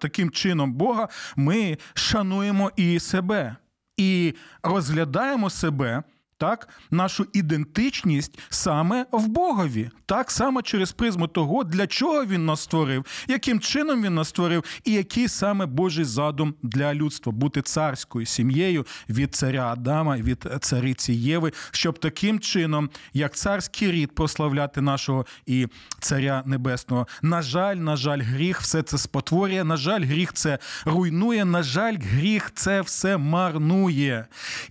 таким 0.00 0.30
чином 0.30 0.72
Бога, 0.72 1.08
ми 1.36 1.78
шануємо 1.94 2.70
і 2.76 3.00
себе 3.00 3.56
і 3.96 4.34
розглядаємо 4.62 5.50
себе 5.50 6.02
так, 6.40 6.68
нашу 6.90 7.26
ідентичність 7.32 8.38
саме 8.48 9.06
в 9.12 9.28
Богові, 9.28 9.90
так 10.06 10.30
саме 10.30 10.62
через 10.62 10.92
призму 10.92 11.26
того, 11.26 11.64
для 11.64 11.86
чого 11.86 12.24
він 12.24 12.46
нас 12.46 12.60
створив, 12.60 13.04
яким 13.28 13.60
чином 13.60 14.02
він 14.02 14.14
нас 14.14 14.28
створив, 14.28 14.64
і 14.84 14.92
який 14.92 15.28
саме 15.28 15.66
Божий 15.66 16.04
задум 16.04 16.54
для 16.62 16.94
людства 16.94 17.32
бути 17.32 17.62
царською 17.62 18.26
сім'єю 18.26 18.86
від 19.08 19.34
царя 19.34 19.72
Адама, 19.72 20.16
від 20.16 20.48
цариці 20.60 21.12
Єви, 21.12 21.52
щоб 21.70 21.98
таким 21.98 22.40
чином, 22.40 22.90
як 23.12 23.34
царський 23.36 23.92
рід, 23.92 24.14
прославляти 24.14 24.80
нашого 24.80 25.26
і 25.46 25.66
царя 26.00 26.42
небесного. 26.46 27.06
На 27.22 27.42
жаль, 27.42 27.76
на 27.76 27.96
жаль, 27.96 28.20
гріх 28.20 28.60
все 28.60 28.82
це 28.82 28.98
спотворює. 28.98 29.64
На 29.64 29.76
жаль, 29.76 30.04
гріх 30.04 30.32
це 30.32 30.58
руйнує. 30.84 31.44
На 31.44 31.62
жаль, 31.62 31.96
гріх 32.00 32.50
це 32.54 32.80
все 32.80 33.16
марнує. 33.16 34.26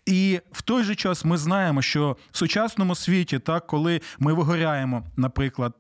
І 0.06 0.40
в 0.52 0.62
той 0.62 0.84
же 0.84 0.96
час 0.96 1.26
ми 1.26 1.38
знаємо 1.38 1.59
знаємо, 1.60 1.82
що 1.82 2.18
в 2.32 2.38
сучасному 2.38 2.96
світі, 2.96 3.40
так, 3.40 3.68
коли 3.68 4.02
ми 4.20 4.34
вигоряємо, 4.34 5.04
наприклад, 5.18 5.74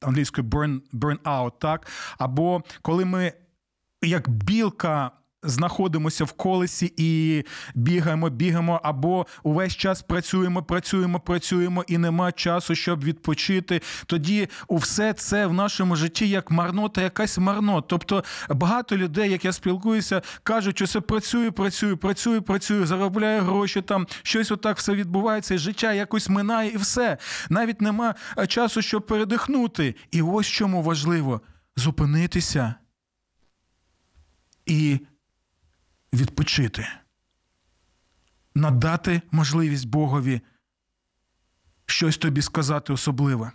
англійською 0.00 0.46
burn, 0.46 0.80
burn 0.92 1.18
out, 1.18 1.52
так, 1.58 1.86
або 2.18 2.62
коли 2.82 3.04
ми 3.04 3.32
як 4.02 4.28
білка 4.28 5.10
знаходимося 5.42 6.24
в 6.24 6.32
колесі 6.32 6.92
і 6.96 7.42
бігаємо, 7.74 8.30
бігаємо, 8.30 8.80
або 8.84 9.26
увесь 9.42 9.76
час 9.76 10.02
працюємо, 10.02 10.62
працюємо, 10.62 11.20
працюємо, 11.20 11.84
і 11.88 11.98
нема 11.98 12.32
часу, 12.32 12.74
щоб 12.74 13.04
відпочити. 13.04 13.82
Тоді 14.06 14.48
у 14.68 14.76
все 14.76 15.12
це 15.12 15.46
в 15.46 15.52
нашому 15.52 15.96
житті 15.96 16.28
як 16.28 16.50
марнота, 16.50 17.02
якась 17.02 17.38
марнота. 17.38 17.86
Тобто 17.88 18.24
багато 18.48 18.96
людей, 18.96 19.30
як 19.30 19.44
я 19.44 19.52
спілкуюся, 19.52 20.22
кажуть, 20.42 20.76
що 20.76 20.84
все 20.84 21.00
працюю, 21.00 21.52
працюю, 21.52 21.96
працюю, 21.96 22.42
працюю, 22.42 22.86
заробляю 22.86 23.42
гроші, 23.42 23.82
там 23.82 24.06
щось 24.22 24.50
отак 24.50 24.76
все 24.78 24.94
відбувається, 24.94 25.54
і 25.54 25.58
життя 25.58 25.92
якось 25.92 26.28
минає, 26.28 26.70
і 26.70 26.76
все. 26.76 27.18
Навіть 27.50 27.80
нема 27.80 28.14
часу, 28.48 28.82
щоб 28.82 29.06
передихнути. 29.06 29.94
І 30.10 30.22
ось 30.22 30.46
чому 30.46 30.82
важливо 30.82 31.40
зупинитися. 31.76 32.74
І 34.66 35.00
відпочити, 36.12 36.88
надати 38.54 39.22
можливість 39.30 39.88
Богові 39.88 40.40
щось 41.86 42.16
тобі 42.16 42.42
сказати 42.42 42.92
особливе. 42.92 43.52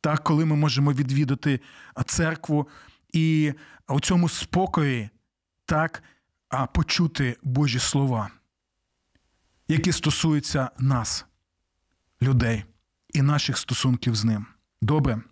Так, 0.00 0.24
коли 0.24 0.44
ми 0.44 0.56
можемо 0.56 0.92
відвідати 0.92 1.60
церкву 2.06 2.68
і 3.12 3.52
у 3.88 4.00
цьому 4.00 4.28
спокої 4.28 5.10
так, 5.64 6.02
почути 6.74 7.36
Божі 7.42 7.78
слова, 7.78 8.30
які 9.68 9.92
стосуються 9.92 10.70
нас, 10.78 11.26
людей 12.22 12.64
і 13.08 13.22
наших 13.22 13.58
стосунків 13.58 14.14
з 14.14 14.24
ним. 14.24 14.46
Добре. 14.82 15.22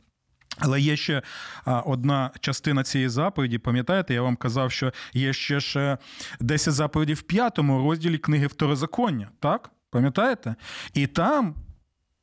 Але 0.59 0.81
є 0.81 0.97
ще 0.97 1.23
одна 1.65 2.31
частина 2.41 2.85
цієї 2.85 3.09
заповіді. 3.09 3.59
Пам'ятаєте, 3.59 4.15
я 4.15 4.23
вам 4.23 4.37
казав, 4.37 4.73
що 4.73 4.93
є 5.13 5.33
ще 5.33 5.61
ж 5.61 5.99
10 6.41 6.75
заповідей 6.75 7.15
в 7.15 7.23
п'ятому 7.23 7.89
розділі 7.89 8.19
книги 8.19 8.47
Второзаконня. 8.47 9.29
Так? 9.41 9.71
Пам'ятаєте? 9.91 10.55
І 10.95 11.07
там 11.07 11.55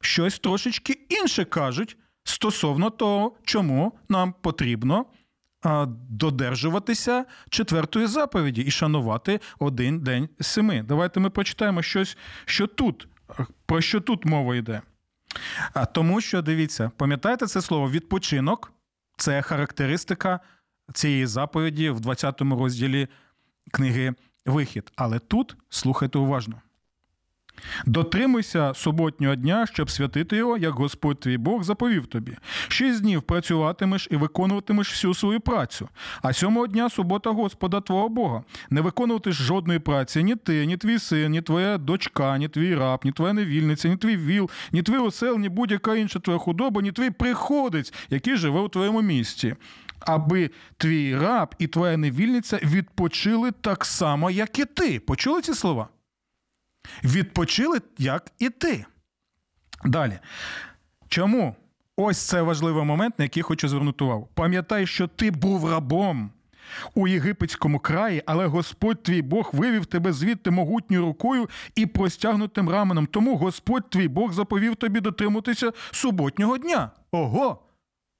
щось 0.02 0.40
трошечки 0.40 1.00
інше 1.10 1.46
кажуть 1.46 1.98
стосовно 2.24 2.90
того, 2.90 3.38
чому 3.44 3.94
нам 4.10 4.34
потрібно 4.42 5.06
додержуватися 6.10 7.26
четвертої 7.50 8.08
заповіді 8.08 8.62
і 8.62 8.72
шанувати 8.72 9.40
один 9.60 10.00
день 10.00 10.30
семи. 10.40 10.84
Давайте 10.88 11.20
ми 11.20 11.30
прочитаємо 11.30 11.82
щось, 11.82 12.18
що 12.46 12.68
тут, 12.68 13.08
про 13.66 13.82
що 13.82 14.02
тут 14.02 14.26
мова 14.26 14.56
йде. 14.56 14.82
А 15.74 15.86
Тому 15.86 16.22
що 16.22 16.42
дивіться, 16.42 16.92
пам'ятаєте 16.98 17.48
це 17.48 17.62
слово 17.62 17.92
відпочинок 17.92 18.72
це 19.18 19.42
характеристика 19.42 20.40
цієї 20.94 21.26
заповіді 21.26 21.90
в 21.90 22.00
20 22.00 22.42
розділі 22.42 23.08
книги 23.72 24.14
Вихід. 24.46 24.92
Але 24.96 25.20
тут 25.20 25.58
слухайте 25.70 26.18
уважно. 26.18 26.62
Дотримуйся 27.86 28.74
суботнього 28.74 29.36
дня, 29.36 29.66
щоб 29.74 29.90
святити 29.90 30.36
його, 30.38 30.58
як 30.58 30.74
Господь 30.74 31.20
твій 31.20 31.38
Бог 31.38 31.64
заповів 31.64 32.08
тобі. 32.08 32.38
Шість 32.68 33.02
днів 33.02 33.22
працюватимеш 33.22 34.08
і 34.12 34.16
виконуватимеш 34.16 34.92
всю 34.92 35.14
свою 35.14 35.40
працю. 35.40 35.90
А 36.22 36.34
сьомого 36.34 36.68
дня 36.68 36.90
субота 36.90 37.30
Господа 37.30 37.82
Твого 37.82 38.10
Бога. 38.10 38.44
Не 38.70 38.82
виконуватиш 38.82 39.36
жодної 39.36 39.80
праці, 39.80 40.24
ні 40.24 40.36
ти, 40.36 40.66
ні 40.66 40.78
твій 40.78 41.00
син, 41.00 41.32
ні 41.32 41.42
твоя 41.42 41.78
дочка, 41.78 42.38
ні 42.38 42.48
твій 42.48 42.76
раб, 42.76 43.00
ні 43.04 43.12
твоя 43.12 43.34
невільниця, 43.34 43.90
ні 43.90 43.98
твій 43.98 44.18
віл, 44.18 44.50
ні 44.72 44.84
твій 44.84 44.98
осел, 44.98 45.38
ні 45.38 45.50
будь-яка 45.50 45.96
інша 45.96 46.20
твоя 46.20 46.40
худоба, 46.40 46.82
ні 46.82 46.92
твій 46.92 47.10
приходець, 47.10 47.94
який 48.10 48.38
живе 48.38 48.60
у 48.60 48.70
твоєму 48.70 49.02
місті. 49.02 49.56
Аби 50.00 50.50
твій 50.78 51.18
раб 51.18 51.56
і 51.60 51.68
твоя 51.68 51.98
невільниця 51.98 52.60
відпочили 52.64 53.52
так 53.52 53.86
само, 53.86 54.32
як 54.32 54.60
і 54.60 54.66
ти. 54.66 55.00
Почули 55.00 55.42
ці 55.42 55.54
слова? 55.54 55.88
Відпочили, 57.04 57.82
як 57.98 58.32
і 58.40 58.50
ти. 58.50 58.86
Далі. 59.86 60.20
Чому? 61.08 61.56
Ось 61.98 62.18
це 62.18 62.42
важливий 62.42 62.86
момент, 62.86 63.20
на 63.20 63.26
який 63.26 63.44
хочу 63.44 63.68
звернути 63.68 64.04
увагу. 64.04 64.30
Пам'ятай, 64.34 64.88
що 64.88 65.08
ти 65.08 65.32
був 65.32 65.72
рабом 65.72 66.32
у 66.96 67.08
єгипетському 67.08 67.80
краї, 67.80 68.24
але 68.26 68.46
Господь 68.46 69.04
твій 69.04 69.22
Бог 69.22 69.50
вивів 69.54 69.86
тебе 69.86 70.14
звідти 70.14 70.52
могутньою 70.52 71.06
рукою 71.06 71.50
і 71.76 71.86
простягнутим 71.86 72.70
раменом. 72.70 73.08
Тому 73.08 73.38
Господь 73.38 73.90
твій 73.90 74.08
Бог 74.08 74.34
заповів 74.34 74.76
тобі 74.76 75.00
дотримуватися 75.00 75.72
суботнього 75.92 76.58
дня. 76.58 76.92
Ого! 77.12 77.65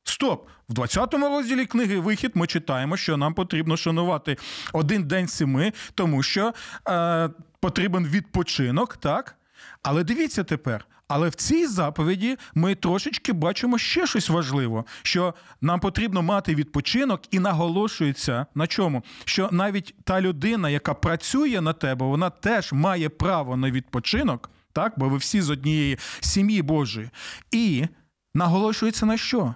Стоп! 0.08 0.50
В 0.70 0.74
20-му 0.74 1.30
розділі 1.30 1.66
книги 1.66 2.00
Вихід 2.00 2.32
ми 2.36 2.48
читаємо, 2.48 2.98
що 2.98 3.18
нам 3.18 3.34
потрібно 3.34 3.78
шанувати 3.78 4.38
один 4.74 5.04
день 5.04 5.28
семи, 5.28 5.74
тому 5.96 6.24
що 6.24 6.54
е, 6.88 7.30
потрібен 7.60 8.06
відпочинок, 8.08 8.98
так? 8.98 9.36
Але 9.84 10.04
дивіться 10.04 10.44
тепер. 10.44 10.86
Але 11.08 11.30
в 11.30 11.36
цій 11.36 11.68
заповіді 11.68 12.38
ми 12.54 12.76
трошечки 12.76 13.34
бачимо 13.34 13.78
ще 13.78 14.08
щось 14.08 14.30
важливе, 14.30 14.84
що 15.04 15.34
нам 15.62 15.80
потрібно 15.80 16.22
мати 16.22 16.56
відпочинок, 16.56 17.22
і 17.32 17.40
наголошується 17.40 18.46
на 18.56 18.68
чому? 18.68 19.04
Що 19.26 19.50
навіть 19.52 19.96
та 20.04 20.22
людина, 20.22 20.70
яка 20.70 20.94
працює 20.94 21.62
на 21.62 21.74
тебе, 21.74 22.06
вона 22.06 22.30
теж 22.30 22.74
має 22.74 23.10
право 23.10 23.58
на 23.58 23.72
відпочинок, 23.72 24.50
так? 24.74 24.94
Бо 24.98 25.10
ви 25.10 25.18
всі 25.18 25.42
з 25.42 25.50
однієї 25.50 25.98
сім'ї 26.20 26.62
Божої. 26.62 27.10
І 27.52 27.86
наголошується 28.34 29.06
на 29.06 29.18
що? 29.18 29.56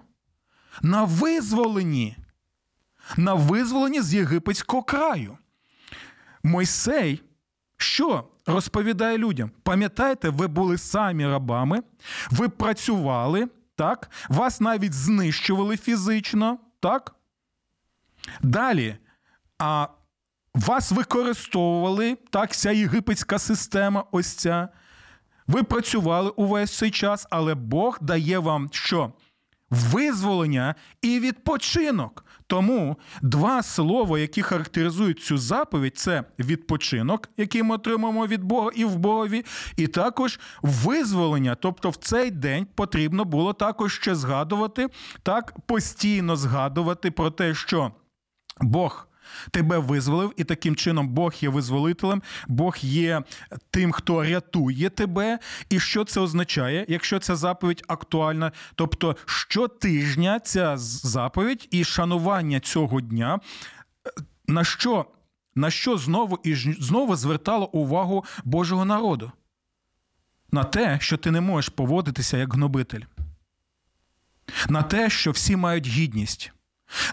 На 0.82 1.04
визволенні, 1.04 2.18
на 3.18 3.34
визволенні 3.34 4.02
з 4.02 4.14
єгипетського 4.14 4.84
краю. 4.84 5.38
Мойсей 6.44 7.24
що 7.82 8.28
розповідає 8.46 9.18
людям? 9.18 9.52
Пам'ятаєте, 9.64 10.30
ви 10.30 10.48
були 10.48 10.78
самі 10.78 11.28
рабами, 11.28 11.84
ви 12.32 12.50
працювали, 12.50 13.48
так? 13.76 14.10
вас 14.30 14.62
навіть 14.62 14.94
знищували 14.94 15.78
фізично, 15.78 16.58
так? 16.80 17.16
Далі, 18.42 18.98
а 19.60 19.88
вас 20.56 20.92
використовували 20.92 22.18
так, 22.30 22.52
вся 22.52 22.72
єгипетська 22.72 23.40
система, 23.40 24.04
ось 24.12 24.34
ця. 24.34 24.70
Ви 25.48 25.64
працювали 25.64 26.30
увесь 26.30 26.78
цей 26.78 26.92
час, 26.92 27.28
але 27.30 27.56
Бог 27.56 27.98
дає 28.02 28.40
вам 28.40 28.70
що? 28.72 29.14
Визволення 29.70 30.76
і 31.02 31.20
відпочинок. 31.20 32.26
Тому 32.48 32.98
два 33.22 33.64
слова, 33.64 34.20
які 34.20 34.42
характеризують 34.42 35.20
цю 35.20 35.38
заповідь, 35.38 35.98
це 35.98 36.24
відпочинок, 36.40 37.30
який 37.38 37.64
ми 37.64 37.76
отримаємо 37.76 38.28
від 38.28 38.44
Бога 38.44 38.70
і 38.76 38.86
в 38.86 38.96
Богові, 38.96 39.46
і 39.78 39.88
також 39.88 40.40
визволення. 40.62 41.56
Тобто 41.56 41.90
в 41.90 41.96
цей 41.96 42.32
день 42.32 42.68
потрібно 42.76 43.26
було 43.26 43.54
також 43.54 43.96
ще 43.96 44.16
згадувати, 44.16 44.88
так 45.24 45.54
постійно 45.66 46.36
згадувати 46.36 47.12
про 47.12 47.32
те, 47.32 47.56
що 47.56 47.92
Бог 48.62 49.09
тебе 49.52 49.78
визволив, 49.78 50.34
і 50.38 50.44
таким 50.44 50.76
чином 50.76 51.10
Бог 51.10 51.34
є 51.40 51.50
визволителем, 51.50 52.22
Бог 52.48 52.78
є 52.82 53.24
тим, 53.72 53.92
хто 53.92 54.24
рятує 54.24 54.90
тебе. 54.90 55.40
І 55.70 55.80
що 55.80 56.04
це 56.04 56.20
означає, 56.20 56.86
якщо 56.88 57.20
ця 57.20 57.36
заповідь 57.36 57.84
актуальна? 57.88 58.52
Тобто, 58.76 59.16
щотижня 59.26 60.40
ця 60.40 60.78
заповідь 60.78 61.68
і 61.72 61.84
шанування 61.84 62.60
цього 62.60 63.02
дня, 63.02 63.40
на 64.48 64.64
що? 64.64 65.06
На 65.56 65.72
що 65.72 65.98
знову 65.98 66.40
і 66.44 66.56
знову 66.56 67.16
звертало 67.16 67.68
увагу 67.68 68.26
Божого 68.44 68.86
народу? 68.86 69.32
На 70.52 70.64
те, 70.64 70.98
що 71.02 71.18
ти 71.18 71.32
не 71.32 71.42
можеш 71.42 71.70
поводитися 71.70 72.38
як 72.38 72.54
гнобитель. 72.54 73.02
На 74.70 74.84
те, 74.84 75.10
що 75.10 75.32
всі 75.32 75.56
мають 75.56 75.88
гідність 75.88 76.52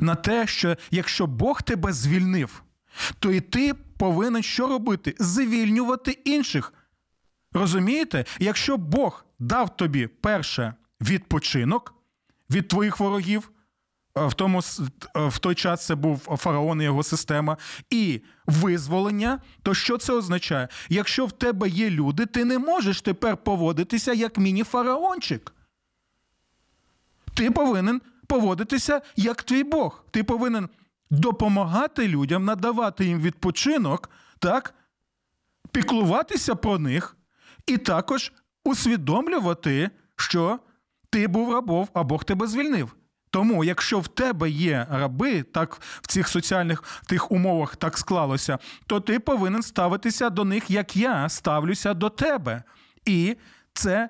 на 0.00 0.14
те, 0.14 0.46
що 0.46 0.76
якщо 0.90 1.26
Бог 1.26 1.62
тебе 1.62 1.92
звільнив, 1.92 2.62
то 3.18 3.32
і 3.32 3.40
ти 3.40 3.74
повинен 3.74 4.42
що 4.42 4.66
робити? 4.66 5.14
Звільнювати 5.18 6.10
інших. 6.10 6.72
Розумієте? 7.52 8.24
Якщо 8.38 8.76
Бог 8.76 9.24
дав 9.38 9.76
тобі 9.76 10.06
перше 10.06 10.74
відпочинок 11.00 11.94
від 12.50 12.68
твоїх 12.68 13.00
ворогів, 13.00 13.50
в 14.16 14.34
тому 14.34 14.60
в 15.14 15.38
той 15.38 15.54
час 15.54 15.86
це 15.86 15.94
був 15.94 16.18
фараон 16.18 16.80
і 16.80 16.84
його 16.84 17.02
система, 17.02 17.56
і 17.90 18.20
визволення, 18.46 19.40
то 19.62 19.74
що 19.74 19.98
це 19.98 20.12
означає? 20.12 20.68
Якщо 20.88 21.26
в 21.26 21.32
тебе 21.32 21.68
є 21.68 21.90
люди, 21.90 22.26
ти 22.26 22.44
не 22.44 22.58
можеш 22.58 23.02
тепер 23.02 23.36
поводитися 23.36 24.12
як 24.12 24.38
міні-фараончик. 24.38 25.52
Ти 27.34 27.50
повинен 27.50 28.00
поводитися 28.26 29.00
як 29.16 29.42
твій 29.42 29.64
Бог. 29.64 30.04
Ти 30.10 30.24
повинен 30.24 30.68
допомагати 31.10 32.08
людям, 32.08 32.44
надавати 32.44 33.04
їм 33.04 33.20
відпочинок, 33.20 34.10
так? 34.38 34.74
піклуватися 35.72 36.54
про 36.54 36.78
них 36.78 37.16
і 37.66 37.78
також 37.78 38.32
усвідомлювати, 38.64 39.90
що 40.16 40.58
ти 41.10 41.28
був 41.28 41.52
рабов, 41.52 41.88
а 41.94 42.02
Бог 42.02 42.24
тебе 42.24 42.46
звільнив. 42.46 42.96
Тому, 43.30 43.64
якщо 43.64 44.00
в 44.00 44.08
тебе 44.08 44.50
є 44.50 44.86
раби, 44.90 45.42
так 45.42 45.78
в 45.80 46.06
цих 46.06 46.28
соціальних 46.28 47.02
тих 47.06 47.32
умовах 47.32 47.76
так 47.76 47.98
склалося, 47.98 48.58
то 48.86 49.00
ти 49.00 49.20
повинен 49.20 49.62
ставитися 49.62 50.30
до 50.30 50.44
них, 50.44 50.70
як 50.70 50.96
я 50.96 51.28
ставлюся 51.28 51.94
до 51.94 52.10
тебе. 52.10 52.62
І 53.04 53.36
це 53.72 54.08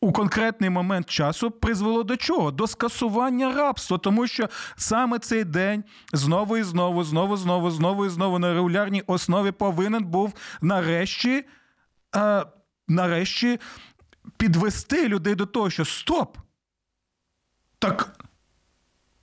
у 0.00 0.12
конкретний 0.12 0.70
момент 0.70 1.10
часу 1.10 1.50
призвело 1.50 2.02
до 2.02 2.16
чого? 2.16 2.50
До 2.50 2.66
скасування 2.66 3.54
рабства, 3.54 3.98
тому 3.98 4.26
що 4.26 4.48
саме 4.76 5.18
цей 5.18 5.44
день 5.44 5.84
знову 6.12 6.56
і 6.56 6.62
знову, 6.62 7.04
знову, 7.04 7.36
знову, 7.36 7.70
знову 7.70 8.06
і 8.06 8.08
знову 8.08 8.38
на 8.38 8.54
регулярній 8.54 9.02
основі 9.06 9.52
повинен 9.52 10.04
був 10.04 10.34
нарешті, 10.60 11.44
а, 12.12 12.44
нарешті 12.88 13.60
підвести 14.36 15.08
людей 15.08 15.34
до 15.34 15.46
того, 15.46 15.70
що 15.70 15.84
стоп! 15.84 16.36
Так 17.78 18.24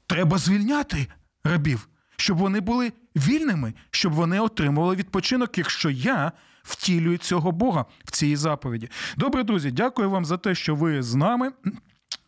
треба 0.07 0.37
звільняти 0.37 1.07
рабів, 1.43 1.89
щоб 2.17 2.37
вони 2.37 2.59
були 2.59 2.93
вільними, 3.15 3.73
щоб 3.91 4.13
вони 4.13 4.39
отримували 4.39 4.95
відпочинок, 4.95 5.57
якщо 5.57 5.89
я 5.89 6.31
втілюють 6.67 7.23
цього 7.23 7.51
Бога 7.51 7.85
в 8.05 8.11
цій 8.11 8.35
заповіді. 8.35 8.89
Добре, 9.17 9.43
друзі, 9.43 9.71
дякую 9.71 10.09
вам 10.09 10.25
за 10.25 10.37
те, 10.37 10.55
що 10.55 10.75
ви 10.75 11.03
з 11.03 11.15
нами. 11.15 11.51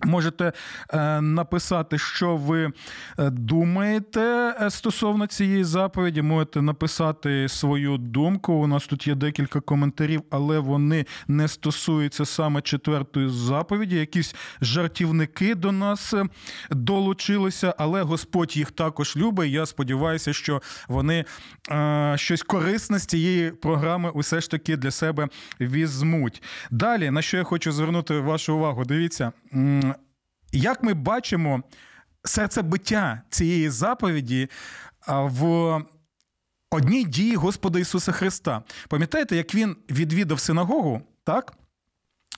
Можете 0.05 0.51
е, 0.93 1.21
написати, 1.21 1.97
що 1.97 2.35
ви 2.35 2.71
е, 3.19 3.29
думаєте 3.29 4.21
е, 4.61 4.69
стосовно 4.69 5.27
цієї 5.27 5.63
заповіді. 5.63 6.21
Можете 6.21 6.61
написати 6.61 7.49
свою 7.49 7.97
думку. 7.97 8.53
У 8.53 8.67
нас 8.67 8.87
тут 8.87 9.07
є 9.07 9.15
декілька 9.15 9.59
коментарів, 9.59 10.21
але 10.29 10.59
вони 10.59 11.05
не 11.27 11.47
стосуються 11.47 12.25
саме 12.25 12.61
четвертої 12.61 13.29
заповіді. 13.29 13.95
Якісь 13.95 14.35
жартівники 14.61 15.55
до 15.55 15.71
нас 15.71 16.13
долучилися, 16.71 17.75
але 17.77 18.01
Господь 18.01 18.57
їх 18.57 18.71
також 18.71 19.17
любить. 19.17 19.51
Я 19.51 19.65
сподіваюся, 19.65 20.33
що 20.33 20.61
вони 20.87 21.25
щось 22.15 22.43
корисне 22.43 22.99
з 22.99 23.05
цієї 23.05 23.51
програми 23.51 24.11
усе 24.13 24.41
ж 24.41 24.51
таки 24.51 24.77
для 24.77 24.91
себе 24.91 25.27
візьмуть. 25.61 26.43
Далі 26.71 27.11
на 27.11 27.21
що 27.21 27.37
я 27.37 27.43
хочу 27.43 27.71
звернути 27.71 28.19
вашу 28.19 28.55
увагу, 28.55 28.85
дивіться. 28.85 29.31
Як 30.51 30.83
ми 30.83 30.93
бачимо 30.93 31.63
серцебиття 32.23 33.21
цієї 33.29 33.69
заповіді 33.69 34.49
в 35.07 35.43
одній 36.71 37.03
дії 37.03 37.35
Господа 37.35 37.79
Ісуса 37.79 38.11
Христа. 38.11 38.63
Пам'ятаєте, 38.87 39.35
як 39.35 39.55
Він 39.55 39.75
відвідав 39.89 40.39
синагогу, 40.39 41.01
так? 41.23 41.53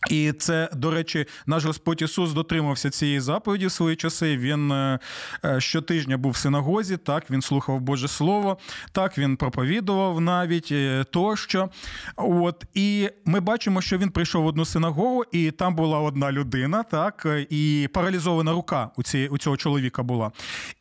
І 0.10 0.32
це, 0.32 0.70
до 0.74 0.92
речі, 0.92 1.26
наш 1.46 1.66
Господь 1.66 2.02
Ісус 2.02 2.34
дотримався 2.34 2.90
цієї 2.90 3.20
заповіді 3.20 3.66
в 3.68 3.72
свої 3.72 3.96
часи. 3.96 4.38
Він 4.38 4.72
е, 4.72 5.00
е, 5.46 5.62
щотижня 5.62 6.18
був 6.18 6.32
в 6.32 6.38
синагозі, 6.38 6.98
так 6.98 7.32
він 7.32 7.42
слухав 7.42 7.82
Боже 7.82 8.08
Слово, 8.08 8.58
так 8.92 9.18
він 9.18 9.38
проповідував 9.38 10.22
навіть 10.22 10.70
е, 10.72 11.04
тощо. 11.04 11.70
От 12.16 12.66
і 12.74 13.10
ми 13.26 13.40
бачимо, 13.40 13.82
що 13.82 13.98
він 13.98 14.10
прийшов 14.10 14.44
в 14.44 14.46
одну 14.46 14.66
синагогу, 14.66 15.24
і 15.32 15.52
там 15.52 15.76
була 15.76 16.00
одна 16.00 16.32
людина, 16.32 16.84
так 16.84 17.28
і 17.50 17.90
паралізована 17.94 18.52
рука 18.52 18.90
у 18.98 19.04
цієї 19.04 19.30
у 19.30 19.38
цього 19.38 19.58
чоловіка 19.58 20.04
була. 20.04 20.32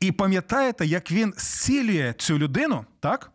І 0.01 0.12
пам'ятаєте, 0.12 0.87
як 0.87 1.12
він 1.12 1.35
зцілює 1.37 2.14
цю 2.18 2.38
людину, 2.38 2.85
так? 3.01 3.33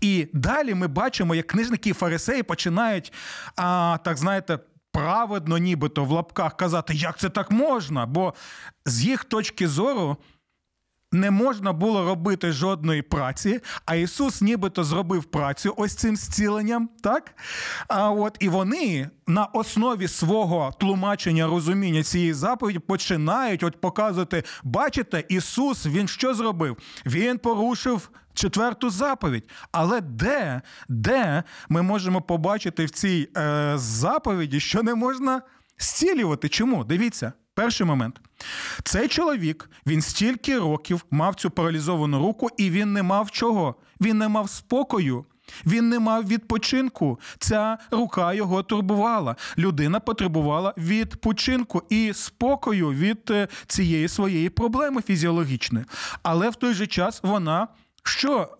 І 0.00 0.28
далі 0.32 0.74
ми 0.74 0.86
бачимо, 0.86 1.34
як 1.34 1.46
книжники 1.46 1.92
фарисеї 1.92 2.42
починають, 2.42 3.12
а, 3.56 3.98
так 4.04 4.16
знаєте, 4.16 4.58
праведно, 4.92 5.58
нібито 5.58 6.04
в 6.04 6.10
лапках 6.10 6.56
казати, 6.56 6.94
як 6.94 7.18
це 7.18 7.28
так 7.28 7.50
можна, 7.50 8.06
бо 8.06 8.34
з 8.86 9.04
їх 9.04 9.24
точки 9.24 9.68
зору. 9.68 10.16
Не 11.12 11.30
можна 11.30 11.72
було 11.72 12.04
робити 12.04 12.52
жодної 12.52 13.02
праці, 13.02 13.60
а 13.86 13.94
Ісус 13.94 14.42
нібито 14.42 14.84
зробив 14.84 15.24
працю 15.24 15.74
ось 15.76 15.94
цим 15.94 16.16
зціленням, 16.16 16.88
так? 17.02 17.34
А 17.88 18.10
от 18.10 18.36
і 18.40 18.48
вони 18.48 19.10
на 19.26 19.44
основі 19.44 20.08
свого 20.08 20.72
тлумачення 20.80 21.46
розуміння 21.46 22.02
цієї 22.02 22.32
заповіді 22.32 22.78
починають 22.78 23.62
от 23.62 23.80
показувати: 23.80 24.42
бачите, 24.62 25.24
Ісус 25.28 25.86
Він 25.86 26.08
що 26.08 26.34
зробив? 26.34 26.76
Він 27.06 27.38
порушив 27.38 28.10
четверту 28.40 28.90
заповідь. 28.90 29.48
Але 29.72 30.00
де 30.00 30.62
де 30.88 31.42
ми 31.68 31.82
можемо 31.82 32.22
побачити 32.22 32.84
в 32.84 32.90
цій 32.90 33.28
е, 33.36 33.72
заповіді, 33.76 34.60
що 34.60 34.82
не 34.82 34.94
можна 34.94 35.42
зцілювати? 35.78 36.48
Чому? 36.48 36.84
Дивіться, 36.84 37.32
перший 37.54 37.86
момент. 37.86 38.20
Цей 38.84 39.08
чоловік 39.08 39.70
він 39.86 40.02
стільки 40.02 40.58
років 40.58 41.04
мав 41.10 41.34
цю 41.34 41.50
паралізовану 41.50 42.18
руку, 42.18 42.48
і 42.56 42.70
він 42.70 42.92
не 42.92 43.02
мав 43.02 43.30
чого? 43.30 43.74
Він 44.00 44.18
не 44.18 44.28
мав 44.28 44.50
спокою. 44.50 45.24
Він 45.66 45.88
не 45.88 45.98
мав 45.98 46.26
відпочинку. 46.26 47.20
Ця 47.38 47.78
рука 47.90 48.32
його 48.34 48.62
турбувала. 48.62 49.36
Людина 49.58 50.00
потребувала 50.00 50.74
відпочинку 50.78 51.82
і 51.88 52.12
спокою 52.14 52.90
від 52.90 53.30
е, 53.30 53.48
цієї 53.66 54.08
своєї 54.08 54.48
проблеми 54.48 55.02
фізіологічної. 55.02 55.84
Але 56.22 56.50
в 56.50 56.54
той 56.54 56.74
же 56.74 56.86
час 56.86 57.20
вона 57.22 57.68
що 58.02 58.56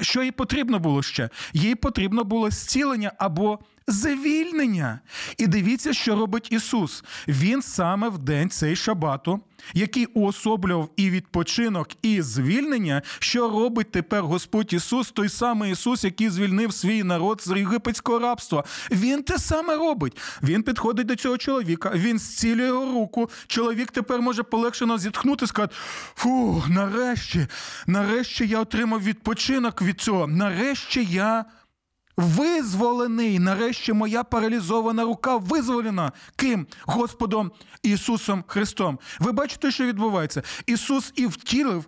що 0.00 0.22
їй 0.22 0.30
потрібно 0.30 0.78
було 0.78 1.02
ще? 1.02 1.28
Їй 1.52 1.74
потрібно 1.74 2.24
було 2.24 2.50
зцілення 2.50 3.12
або 3.18 3.58
звільнення. 3.86 5.00
І 5.38 5.46
дивіться, 5.46 5.92
що 5.92 6.16
робить 6.16 6.48
Ісус. 6.52 7.04
Він 7.28 7.62
саме 7.62 8.08
в 8.08 8.18
день 8.18 8.50
цей 8.50 8.76
шабату, 8.76 9.40
який 9.74 10.06
уособлював 10.06 10.90
і 10.96 11.10
відпочинок, 11.10 11.88
і 12.02 12.22
звільнення, 12.22 13.02
що 13.18 13.48
робить 13.48 13.90
тепер 13.90 14.22
Господь 14.22 14.72
Ісус, 14.72 15.10
той 15.10 15.28
самий 15.28 15.72
Ісус, 15.72 16.04
який 16.04 16.30
звільнив 16.30 16.72
свій 16.72 17.02
народ 17.02 17.42
з 17.44 17.56
єгипетського 17.56 18.18
рабства. 18.18 18.64
Він 18.90 19.22
те 19.22 19.38
саме 19.38 19.76
робить. 19.76 20.16
Він 20.42 20.62
підходить 20.62 21.06
до 21.06 21.16
цього 21.16 21.38
чоловіка, 21.38 21.92
він 21.94 22.18
зцілює 22.18 22.66
його 22.66 22.92
руку. 22.92 23.30
Чоловік 23.46 23.90
тепер 23.90 24.22
може 24.22 24.42
полегшено 24.42 24.98
зітхнути, 24.98 25.46
сказати: 25.46 25.74
фу, 26.14 26.64
нарешті, 26.68 27.46
нарешті 27.86 28.46
я 28.46 28.60
отримав 28.60 29.02
відпочинок 29.02 29.82
від 29.82 30.00
цього. 30.00 30.26
Нарешті 30.26 31.04
я. 31.04 31.44
Визволений, 32.22 33.38
нарешті 33.38 33.92
моя 33.92 34.24
паралізована 34.24 35.04
рука 35.04 35.36
визволена. 35.36 36.12
Ким? 36.36 36.66
Господом 36.82 37.50
Ісусом 37.82 38.44
Христом. 38.46 38.98
Ви 39.20 39.32
бачите, 39.32 39.70
що 39.70 39.84
відбувається? 39.86 40.42
Ісус 40.66 41.12
і 41.16 41.26
втілив 41.26 41.84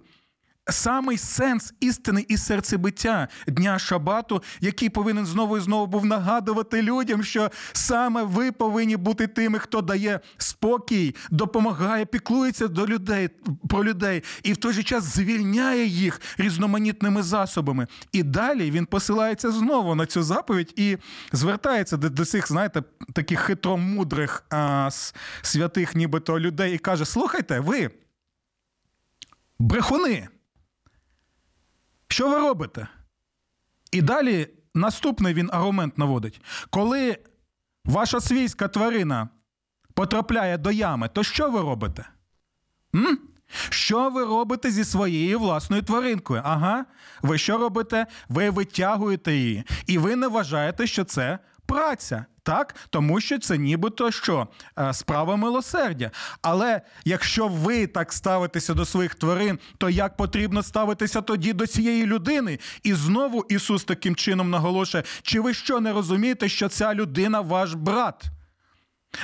самий 0.68 1.18
сенс 1.18 1.74
істини 1.81 2.27
і 2.29 2.37
серцебиття 2.37 3.29
дня 3.48 3.79
Шабату, 3.79 4.42
який 4.61 4.88
повинен 4.88 5.27
знову 5.27 5.59
і 5.59 5.61
знову 5.61 5.87
був 5.87 6.07
нагадувати 6.07 6.83
людям, 6.83 7.24
що 7.24 7.50
саме 7.72 8.22
ви 8.22 8.53
повинні 8.53 8.96
бути 8.96 9.27
тими, 9.27 9.59
хто 9.59 9.81
дає 9.81 10.20
спокій, 10.38 11.14
допомагає, 11.31 12.05
піклується 12.05 12.68
до 12.68 12.87
людей 12.87 13.29
про 13.68 13.85
людей 13.85 14.22
і 14.42 14.53
в 14.53 14.57
той 14.57 14.72
же 14.72 14.83
час 14.83 15.05
звільняє 15.05 15.87
їх 15.87 16.20
різноманітними 16.38 17.22
засобами. 17.22 17.87
І 18.12 18.22
далі 18.22 18.70
він 18.70 18.87
посилається 18.87 19.50
знову 19.50 19.94
на 19.94 20.07
цю 20.07 20.22
заповідь 20.22 20.72
і 20.77 20.96
звертається 21.33 21.96
до, 21.96 22.09
до 22.09 22.24
цих, 22.24 22.48
знаєте, 22.48 22.83
таких 23.12 23.40
хитромудрих 23.40 24.44
а, 24.50 24.88
святих, 25.42 25.94
нібито 25.94 26.40
людей, 26.40 26.74
і 26.74 26.79
каже: 26.79 27.05
Слухайте, 27.05 27.61
ви. 27.61 27.90
Брехуни, 29.59 30.29
що 32.09 32.29
ви 32.29 32.38
робите? 32.38 32.88
І 33.93 34.03
далі 34.03 34.49
наступний 34.75 35.35
він 35.35 35.51
аргумент 35.53 35.99
наводить. 35.99 36.40
Коли 36.71 37.19
ваша 37.85 38.21
свійська 38.21 38.69
тварина 38.69 39.29
потрапляє 39.95 40.59
до 40.59 40.71
ями, 40.71 41.09
то 41.09 41.23
що 41.23 41.51
ви 41.51 41.61
робите? 41.61 42.05
М? 42.95 43.19
Що 43.69 44.11
ви 44.11 44.25
робите 44.25 44.71
зі 44.71 44.85
своєю 44.85 45.38
власною 45.38 45.83
тваринкою? 45.83 46.43
Ага, 46.45 46.85
ви 47.23 47.38
що 47.38 47.59
робите? 47.59 48.07
Ви 48.29 48.51
витягуєте 48.51 49.35
її, 49.35 49.64
і 49.87 49.99
ви 49.99 50.17
не 50.17 50.29
вважаєте, 50.29 50.87
що 50.87 51.05
це 51.05 51.38
праця. 51.66 52.24
Так, 52.42 52.74
тому 52.90 53.20
що 53.20 53.38
це 53.38 53.59
нібито 53.59 54.11
що 54.11 54.48
е, 54.79 54.94
справа 54.94 55.37
милосердя. 55.37 56.11
Але 56.42 56.81
якщо 57.05 57.48
ви 57.48 57.87
так 57.87 58.12
ставитеся 58.12 58.74
до 58.74 58.85
своїх 58.85 59.14
тварин, 59.14 59.59
то 59.79 59.90
як 59.90 60.16
потрібно 60.16 60.62
ставитися 60.62 61.20
тоді 61.22 61.53
до 61.53 61.66
цієї 61.66 62.07
людини? 62.07 62.59
І 62.83 62.94
знову 62.94 63.44
Ісус 63.48 63.85
таким 63.85 64.16
чином 64.16 64.50
наголошує: 64.50 65.05
чи 65.22 65.40
ви 65.40 65.55
що 65.55 65.81
не 65.81 65.92
розумієте, 65.92 66.48
що 66.48 66.68
ця 66.68 66.94
людина 66.94 67.40
ваш 67.40 67.74
брат? 67.74 68.24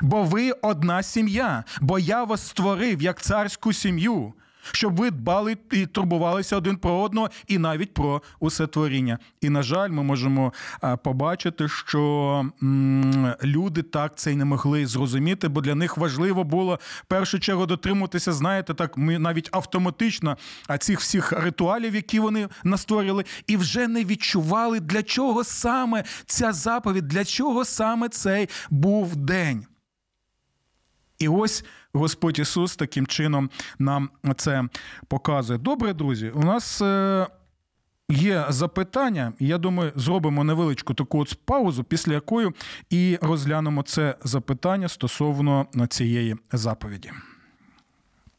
Бо 0.02 0.22
ви 0.22 0.52
одна 0.62 1.02
сім'я, 1.02 1.64
бо 1.80 1.98
я 1.98 2.24
вас 2.24 2.48
створив 2.48 3.02
як 3.02 3.22
царську 3.22 3.72
сім'ю 3.72 4.34
щоб 4.62 4.96
ви 4.96 5.10
дбали 5.10 5.56
і 5.70 5.86
турбувалися 5.86 6.56
один 6.56 6.76
про 6.76 7.00
одного, 7.00 7.30
і 7.46 7.58
навіть 7.58 7.94
про 7.94 8.22
усе 8.40 8.66
творіння. 8.66 9.18
І 9.40 9.50
на 9.50 9.62
жаль, 9.62 9.90
ми 9.90 10.02
можемо 10.02 10.52
побачити, 11.04 11.68
що 11.68 12.44
люди 13.42 13.82
так 13.82 14.16
це 14.16 14.32
й 14.32 14.36
не 14.36 14.44
могли 14.44 14.86
зрозуміти, 14.86 15.48
бо 15.48 15.60
для 15.60 15.74
них 15.74 15.96
важливо 15.96 16.44
було 16.44 16.78
в 16.82 17.04
першу 17.04 17.40
чергу 17.40 17.66
дотримуватися, 17.66 18.32
знаєте, 18.32 18.74
так 18.74 18.96
ми 18.96 19.18
навіть 19.18 19.48
автоматично 19.52 20.36
цих 20.78 21.00
всіх 21.00 21.32
ритуалів, 21.32 21.94
які 21.94 22.20
вони 22.20 22.48
настворили, 22.64 23.24
і 23.46 23.56
вже 23.56 23.88
не 23.88 24.04
відчували, 24.04 24.80
для 24.80 25.02
чого 25.02 25.44
саме 25.44 26.04
ця 26.26 26.52
заповідь, 26.52 27.08
для 27.08 27.24
чого 27.24 27.64
саме 27.64 28.08
цей 28.08 28.48
був 28.70 29.16
день. 29.16 29.66
І 31.18 31.28
ось 31.28 31.64
Господь 31.92 32.38
Ісус 32.38 32.76
таким 32.76 33.06
чином 33.06 33.50
нам 33.78 34.10
це 34.36 34.64
показує. 35.08 35.58
Добре, 35.58 35.92
друзі, 35.92 36.30
у 36.34 36.40
нас. 36.40 36.82
Е, 36.82 37.26
є 38.10 38.46
запитання, 38.48 39.32
я 39.38 39.58
думаю, 39.58 39.92
зробимо 39.96 40.44
невеличку 40.44 40.94
таку 40.94 41.20
от 41.20 41.38
паузу, 41.44 41.84
після 41.84 42.12
якої 42.12 42.50
і 42.90 43.18
розглянемо 43.22 43.82
це 43.82 44.14
запитання 44.24 44.88
стосовно 44.88 45.66
цієї 45.88 46.36
заповіді. 46.52 47.10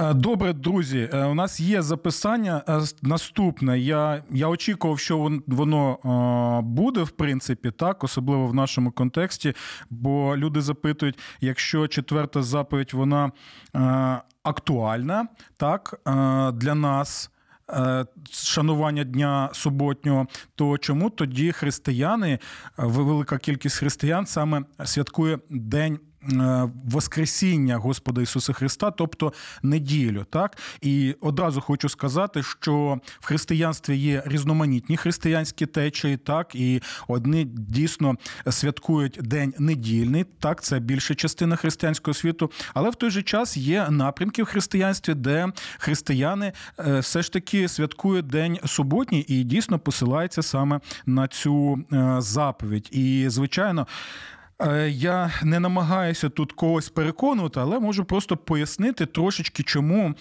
Е, 0.00 0.14
Добре, 0.14 0.52
друзі. 0.52 1.10
е, 1.12 1.24
У 1.24 1.34
нас 1.34 1.60
є 1.60 1.82
запитання. 1.82 2.62
Е, 2.68 2.80
Наступне. 3.02 3.78
Я, 3.78 4.22
я 4.30 4.48
очікував, 4.48 4.98
що 4.98 5.40
воно 5.46 5.98
буде, 6.64 7.02
в 7.02 7.10
принципі, 7.10 7.70
так, 7.70 8.04
особливо 8.04 8.46
в 8.46 8.54
нашому 8.54 8.90
контексті. 8.90 9.54
Бо 9.90 10.36
люди 10.36 10.60
запитують, 10.60 11.18
якщо 11.40 11.88
четверта 11.88 12.42
заповідь 12.42 12.90
вона 12.92 13.32
актуальна, 14.42 15.28
так, 15.56 16.00
для 16.54 16.74
нас. 16.74 17.30
Шанування 18.30 19.04
дня 19.04 19.50
суботнього, 19.52 20.26
то 20.54 20.78
чому 20.78 21.10
тоді 21.10 21.52
християни, 21.52 22.38
велика 22.76 23.38
кількість 23.38 23.76
християн 23.76 24.26
саме 24.26 24.62
святкує 24.84 25.38
день 25.50 25.98
Воскресіння 26.84 27.76
Господа 27.76 28.22
Ісуса 28.22 28.52
Христа, 28.52 28.90
тобто 28.90 29.32
неділю. 29.62 30.26
Так 30.30 30.58
і 30.80 31.16
одразу 31.20 31.60
хочу 31.60 31.88
сказати, 31.88 32.42
що 32.42 32.98
в 33.20 33.26
християнстві 33.26 33.96
є 33.96 34.22
різноманітні 34.26 34.96
християнські 34.96 35.66
течії, 35.66 36.16
так 36.16 36.54
і 36.54 36.82
одні 37.08 37.44
дійсно 37.44 38.14
святкують 38.50 39.18
день 39.22 39.54
недільний. 39.58 40.24
Так, 40.38 40.62
це 40.62 40.78
більша 40.78 41.14
частина 41.14 41.56
християнського 41.56 42.14
світу, 42.14 42.50
але 42.74 42.90
в 42.90 42.94
той 42.94 43.10
же 43.10 43.22
час 43.22 43.56
є 43.56 43.86
напрямки 43.90 44.42
в 44.42 44.46
християнстві, 44.46 45.14
де 45.14 45.46
християни 45.78 46.52
е, 46.78 46.98
все 46.98 47.22
ж 47.22 47.32
таки 47.32 47.68
святкують 47.68 48.26
день 48.26 48.58
суботній 48.66 49.24
і 49.28 49.44
дійсно 49.44 49.78
посилаються 49.78 50.42
саме 50.42 50.80
на 51.06 51.28
цю 51.28 51.78
е, 51.92 52.16
заповідь. 52.18 52.88
І 52.92 53.24
звичайно. 53.28 53.86
Е, 54.62 54.90
Я 54.90 55.30
не 55.42 55.60
намагаюся 55.60 56.28
тут 56.28 56.52
когось 56.52 56.88
переконувати, 56.88 57.60
але 57.60 57.80
можу 57.80 58.04
просто 58.04 58.36
пояснити 58.36 59.06
трошечки, 59.06 59.62
чому 59.62 60.14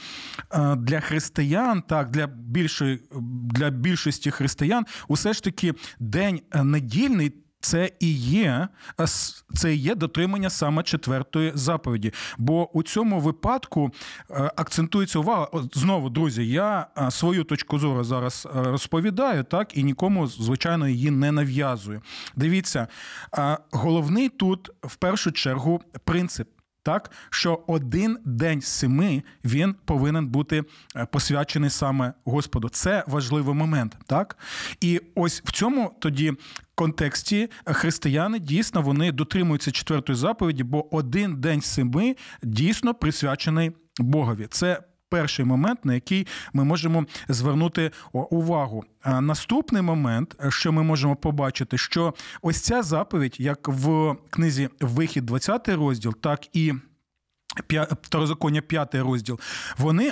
е, 0.51 0.75
для 0.75 0.99
християн, 0.99 1.81
так 1.81 2.09
для 2.09 2.27
більшої 2.27 2.99
для 3.51 3.69
більшості 3.69 4.31
християн, 4.31 4.85
усе 5.07 5.33
ж 5.33 5.43
таки 5.43 5.73
день 5.99 6.41
е, 6.51 6.63
недільний. 6.63 7.33
Це 7.67 7.91
і 7.99 8.13
є 8.13 8.67
це 9.55 9.73
і 9.73 9.77
є 9.77 9.95
дотримання 9.95 10.49
саме 10.49 10.83
четвертої 10.83 11.51
заповіді. 11.55 12.13
Бо 12.37 12.77
у 12.77 12.83
цьому 12.83 13.19
випадку 13.19 13.91
е, 14.31 14.51
акцентується 14.55 15.19
увага. 15.19 15.47
Знову, 15.73 16.09
друзі, 16.09 16.47
я 16.49 16.87
е, 16.97 17.11
свою 17.11 17.43
точку 17.43 17.79
зору 17.79 18.03
зараз 18.03 18.47
е, 18.55 18.63
розповідаю, 18.63 19.43
так 19.43 19.77
і 19.77 19.83
нікому, 19.83 20.27
звичайно, 20.27 20.87
її 20.87 21.11
не 21.11 21.31
нав'язую. 21.31 22.01
Дивіться, 22.35 22.87
головний 23.71 24.29
тут 24.29 24.69
в 24.83 24.95
першу 24.95 25.31
чергу 25.31 25.81
принцип. 26.03 26.47
Так, 26.83 27.11
що 27.29 27.63
один 27.67 28.17
день 28.25 28.61
семи 28.61 29.23
він 29.45 29.75
повинен 29.85 30.27
бути 30.27 30.63
посвячений 31.11 31.69
саме 31.69 32.13
Господу. 32.25 32.69
Це 32.69 33.03
важливий 33.07 33.55
момент, 33.55 33.97
так? 34.05 34.37
І 34.81 35.01
ось 35.15 35.41
в 35.45 35.51
цьому 35.51 35.91
тоді 35.99 36.33
контексті 36.77 37.49
християни 37.65 38.39
дійсно 38.39 38.81
вони 38.81 39.11
дотримуються 39.11 39.71
четвертої 39.71 40.17
заповіді, 40.17 40.63
бо 40.63 40.95
один 40.95 41.35
день 41.35 41.61
семи 41.61 42.15
дійсно 42.43 42.93
присвячений 42.93 43.71
Богові. 43.99 44.47
Це 44.49 44.83
перший 45.09 45.45
момент, 45.45 45.85
на 45.85 45.93
який 45.93 46.27
ми 46.53 46.63
можемо 46.63 47.05
звернути 47.27 47.91
увагу. 48.13 48.83
Наступний 49.05 49.81
момент, 49.81 50.35
що 50.49 50.71
ми 50.71 50.83
можемо 50.83 51.15
побачити, 51.15 51.77
що 51.77 52.13
ось 52.41 52.61
ця 52.61 52.83
заповідь, 52.83 53.35
як 53.39 53.67
в 53.67 54.15
книзі 54.29 54.69
Вихід, 54.81 55.25
20 55.25 55.69
розділ, 55.69 56.15
так 56.21 56.55
і 56.57 56.73
Второзаконня, 58.01 58.61
5 58.61 58.95
розділ, 58.95 59.39
вони. 59.77 60.11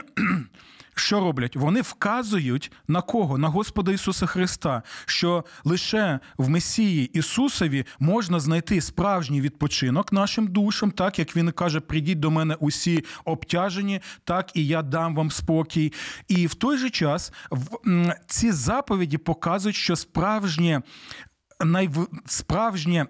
Що 0.95 1.19
роблять? 1.19 1.55
Вони 1.55 1.81
вказують 1.81 2.71
на 2.87 3.01
кого? 3.01 3.37
На 3.37 3.47
Господа 3.47 3.91
Ісуса 3.91 4.25
Христа, 4.25 4.83
що 5.05 5.45
лише 5.63 6.19
в 6.37 6.49
Месії 6.49 7.05
Ісусові 7.05 7.85
можна 7.99 8.39
знайти 8.39 8.81
справжній 8.81 9.41
відпочинок 9.41 10.11
нашим 10.11 10.47
душам, 10.47 10.91
так 10.91 11.19
як 11.19 11.35
він 11.35 11.51
каже: 11.51 11.79
прийдіть 11.79 12.19
до 12.19 12.31
мене 12.31 12.55
усі 12.59 13.05
обтяжені, 13.25 14.01
так 14.23 14.51
і 14.53 14.67
я 14.67 14.81
дам 14.81 15.15
вам 15.15 15.31
спокій. 15.31 15.93
І 16.27 16.47
в 16.47 16.53
той 16.53 16.77
же 16.77 16.89
час 16.89 17.31
ці 18.27 18.51
заповіді 18.51 19.17
показують, 19.17 19.75
що 19.75 19.95
справжнє 19.95 20.81
найв... 21.65 22.07
справжнє 22.25 23.05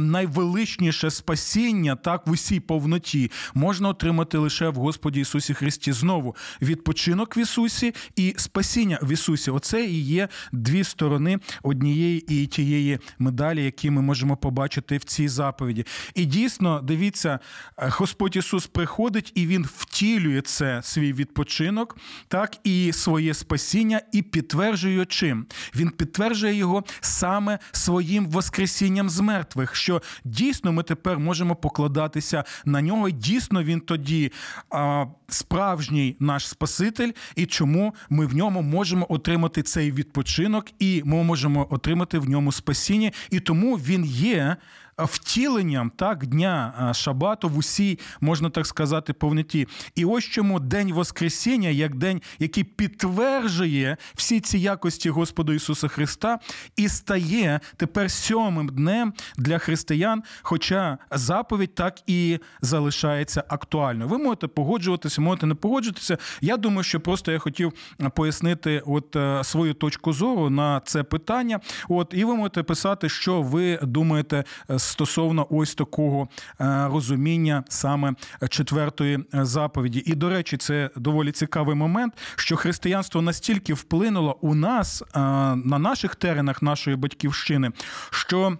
найвеличніше 0.00 1.10
спасіння, 1.10 1.96
так 1.96 2.26
в 2.26 2.30
усій 2.30 2.60
повноті 2.60 3.30
можна 3.54 3.88
отримати 3.88 4.38
лише 4.38 4.68
в 4.68 4.74
Господі 4.74 5.20
Ісусі 5.20 5.54
Христі. 5.54 5.92
Знову 5.92 6.36
відпочинок 6.62 7.36
в 7.36 7.38
Ісусі 7.38 7.94
і 8.16 8.34
спасіння 8.36 8.98
в 9.02 9.12
Ісусі. 9.12 9.50
Оце 9.50 9.84
і 9.84 10.00
є 10.00 10.28
дві 10.52 10.84
сторони 10.84 11.38
однієї 11.62 12.42
і 12.42 12.46
тієї 12.46 12.98
медалі, 13.18 13.64
які 13.64 13.90
ми 13.90 14.02
можемо 14.02 14.36
побачити 14.36 14.96
в 14.96 15.04
цій 15.04 15.28
заповіді. 15.28 15.86
І 16.14 16.24
дійсно, 16.24 16.80
дивіться, 16.80 17.38
Господь 17.76 18.36
Ісус 18.36 18.66
приходить 18.66 19.32
і 19.34 19.46
Він 19.46 19.66
втілює 19.76 20.40
це 20.40 20.80
свій 20.82 21.12
відпочинок, 21.12 21.96
так 22.28 22.56
і 22.64 22.92
своє 22.92 23.34
спасіння, 23.34 24.00
і 24.12 24.22
підтверджує 24.22 25.04
чим? 25.04 25.46
Він 25.76 25.90
підтверджує 25.90 26.54
його 26.54 26.84
саме 27.00 27.58
своїм 27.72 28.26
воскресінням 28.26 29.10
з 29.10 29.20
мертвих, 29.20 29.35
що 29.72 30.02
дійсно 30.24 30.72
ми 30.72 30.82
тепер 30.82 31.18
можемо 31.18 31.56
покладатися 31.56 32.44
на 32.64 32.80
нього. 32.82 33.08
І 33.08 33.12
дійсно 33.12 33.62
він 33.62 33.80
тоді 33.80 34.32
а, 34.70 35.06
справжній 35.28 36.16
наш 36.20 36.48
Спаситель, 36.48 37.12
і 37.36 37.46
чому 37.46 37.94
ми 38.10 38.26
в 38.26 38.36
ньому 38.36 38.62
можемо 38.62 39.06
отримати 39.08 39.62
цей 39.62 39.92
відпочинок, 39.92 40.66
і 40.78 41.02
ми 41.04 41.22
можемо 41.22 41.66
отримати 41.70 42.18
в 42.18 42.28
ньому 42.28 42.52
спасіння, 42.52 43.10
і 43.30 43.40
тому 43.40 43.76
він 43.76 44.04
є. 44.04 44.56
Втіленням 45.04 45.90
так 45.96 46.26
дня 46.26 46.90
Шабату 46.94 47.48
в 47.48 47.58
усій, 47.58 47.98
можна 48.20 48.50
так 48.50 48.66
сказати, 48.66 49.12
повноті. 49.12 49.68
І 49.94 50.04
ось 50.04 50.24
чому 50.24 50.60
день 50.60 50.92
Воскресіння, 50.92 51.68
як 51.68 51.94
день, 51.94 52.22
який 52.38 52.64
підтверджує 52.64 53.96
всі 54.14 54.40
ці 54.40 54.58
якості 54.58 55.10
Господа 55.10 55.54
Ісуса 55.54 55.88
Христа, 55.88 56.38
і 56.76 56.88
стає 56.88 57.60
тепер 57.76 58.10
сьомим 58.10 58.68
днем 58.68 59.12
для 59.36 59.58
християн, 59.58 60.22
хоча 60.42 60.98
заповідь 61.10 61.74
так 61.74 61.98
і 62.06 62.38
залишається 62.60 63.44
актуальною. 63.48 64.10
Ви 64.10 64.18
можете 64.18 64.46
погоджуватися, 64.46 65.20
можете 65.20 65.46
не 65.46 65.54
погоджуватися. 65.54 66.18
Я 66.40 66.56
думаю, 66.56 66.82
що 66.82 67.00
просто 67.00 67.32
я 67.32 67.38
хотів 67.38 67.72
пояснити 68.14 68.82
от 68.86 69.16
е, 69.16 69.44
свою 69.44 69.74
точку 69.74 70.12
зору 70.12 70.50
на 70.50 70.80
це 70.84 71.02
питання. 71.02 71.60
От 71.88 72.14
і 72.16 72.24
ви 72.24 72.34
можете 72.34 72.62
писати, 72.62 73.08
що 73.08 73.42
ви 73.42 73.78
думаєте 73.82 74.44
е, 74.70 74.78
стосовно 74.86 75.46
ось 75.50 75.74
такого 75.74 76.28
е, 76.60 76.88
розуміння 76.88 77.64
саме 77.68 78.14
четвертої 78.50 79.18
е, 79.34 79.44
заповіді. 79.44 80.02
І 80.06 80.14
до 80.14 80.28
речі, 80.28 80.56
це 80.56 80.90
доволі 80.96 81.32
цікавий 81.32 81.76
момент, 81.76 82.14
що 82.36 82.56
християнство 82.56 83.22
настільки 83.22 83.74
вплинуло 83.74 84.38
у 84.40 84.54
нас 84.54 85.02
е, 85.02 85.06
на 85.54 85.78
наших 85.78 86.14
теренах 86.14 86.62
нашої 86.62 86.96
батьківщини, 86.96 87.72
що 88.10 88.58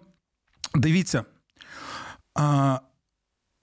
дивіться. 0.75 1.25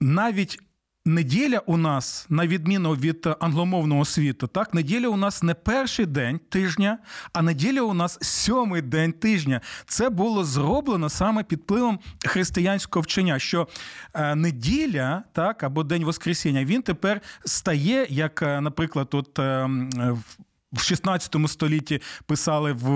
Навіть 0.00 0.58
неділя 1.04 1.58
у 1.58 1.76
нас, 1.76 2.26
на 2.28 2.46
відміну 2.46 2.92
від 2.92 3.28
англомовного 3.40 4.04
світу, 4.04 4.46
так, 4.46 4.74
неділя 4.74 5.08
у 5.08 5.16
нас 5.16 5.42
не 5.42 5.54
перший 5.54 6.06
день 6.06 6.40
тижня, 6.48 6.98
а 7.32 7.42
неділя 7.42 7.82
у 7.82 7.94
нас 7.94 8.18
сьомий 8.22 8.82
день 8.82 9.12
тижня. 9.12 9.60
Це 9.86 10.10
було 10.10 10.44
зроблено 10.44 11.08
саме 11.08 11.42
під 11.44 11.58
впливом 11.60 11.98
християнського 12.26 13.02
вчення, 13.02 13.38
що 13.38 13.68
е, 14.14 14.34
неділя, 14.34 15.22
так, 15.32 15.62
або 15.62 15.84
День 15.84 16.04
Воскресіння, 16.04 16.64
він 16.64 16.82
тепер 16.82 17.20
стає, 17.44 18.06
як, 18.10 18.42
е, 18.42 18.60
наприклад, 18.60 19.08
от. 19.12 19.38
е, 19.38 19.64
в- 19.94 20.38
в 20.74 20.80
16 20.80 21.36
столітті 21.46 22.00
писали 22.26 22.72
в 22.72 22.88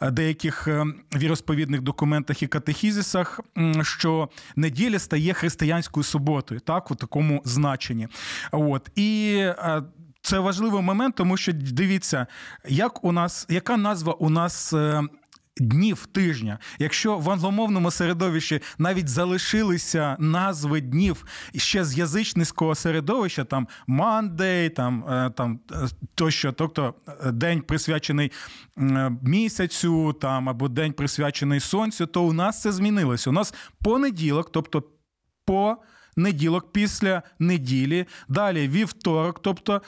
е, 0.00 0.10
деяких 0.10 0.68
е, 0.68 0.84
віросповідних 1.16 1.80
документах 1.80 2.42
і 2.42 2.46
катехізисах, 2.46 3.40
що 3.82 4.28
неділя 4.56 4.98
стає 4.98 5.32
християнською 5.32 6.04
суботою, 6.04 6.60
так, 6.60 6.90
у 6.90 6.94
такому 6.94 7.42
значенні. 7.44 8.08
От. 8.52 8.90
І 8.94 9.36
е, 9.38 9.82
це 10.22 10.38
важливий 10.38 10.82
момент, 10.82 11.14
тому 11.14 11.36
що 11.36 11.52
дивіться, 11.52 12.26
як 12.68 13.04
у 13.04 13.12
нас, 13.12 13.46
яка 13.48 13.76
назва 13.76 14.12
у 14.12 14.30
нас. 14.30 14.74
Днів 15.60 16.06
тижня, 16.06 16.58
якщо 16.78 17.18
в 17.18 17.30
англомовному 17.30 17.90
середовищі 17.90 18.60
навіть 18.78 19.08
залишилися 19.08 20.16
назви 20.18 20.80
днів 20.80 21.24
ще 21.56 21.84
з 21.84 21.98
язичницького 21.98 22.74
середовища, 22.74 23.44
там 23.44 23.68
Monday, 23.88 24.70
там, 24.70 25.04
е, 25.08 25.30
там 25.30 25.60
е, 25.72 25.88
тощо, 26.14 26.52
тобто 26.52 26.94
е, 27.08 27.32
день 27.32 27.60
присвячений 27.60 28.32
місяцю, 29.22 30.12
там 30.12 30.48
або 30.48 30.68
день 30.68 30.92
присвячений 30.92 31.60
сонцю, 31.60 32.06
то 32.06 32.22
у 32.22 32.32
нас 32.32 32.62
це 32.62 32.72
змінилося. 32.72 33.30
У 33.30 33.32
нас 33.32 33.54
понеділок, 33.82 34.52
тобто 34.52 34.82
по 35.44 35.76
неділок 36.16 36.72
після 36.72 37.22
неділі, 37.38 38.06
далі 38.28 38.68
вівторок, 38.68 39.42
тобто 39.42 39.82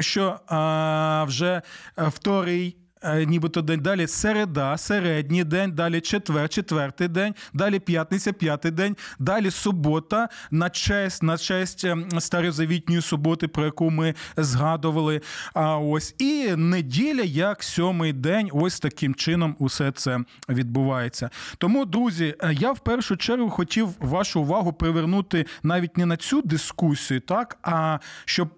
що 0.00 0.40
а, 0.46 1.24
вже 1.28 1.62
вторий. 1.96 2.83
Е, 3.04 3.26
Нібито 3.26 3.62
день, 3.62 3.80
далі 3.80 4.06
середа, 4.06 4.76
середній 4.78 5.44
день, 5.44 5.72
далі 5.72 6.00
четвер, 6.00 6.48
четвертий 6.48 7.08
день, 7.08 7.34
далі 7.52 7.78
п'ятниця, 7.78 8.32
п'ятий 8.32 8.70
день, 8.70 8.96
далі 9.18 9.50
субота 9.50 10.28
на 10.50 10.70
честь, 10.70 11.22
на 11.22 11.38
честь 11.38 11.84
ем, 11.84 12.20
старозавітньої 12.20 13.02
суботи, 13.02 13.48
про 13.48 13.64
яку 13.64 13.90
ми 13.90 14.14
згадували. 14.36 15.20
А 15.54 15.78
ось 15.78 16.14
і 16.18 16.56
неділя, 16.56 17.22
як 17.22 17.62
сьомий 17.62 18.12
день, 18.12 18.50
ось 18.52 18.80
таким 18.80 19.14
чином 19.14 19.56
усе 19.58 19.92
це 19.92 20.20
відбувається. 20.48 21.30
Тому, 21.58 21.84
друзі, 21.84 22.34
е, 22.40 22.54
я 22.54 22.72
в 22.72 22.78
першу 22.78 23.16
чергу 23.16 23.50
хотів 23.50 23.88
вашу 24.00 24.40
увагу 24.40 24.72
привернути 24.72 25.46
навіть 25.62 25.96
не 25.96 26.06
на 26.06 26.16
цю 26.16 26.42
дискусію, 26.42 27.20
так 27.20 27.58
а 27.62 27.98
щоб 28.24 28.48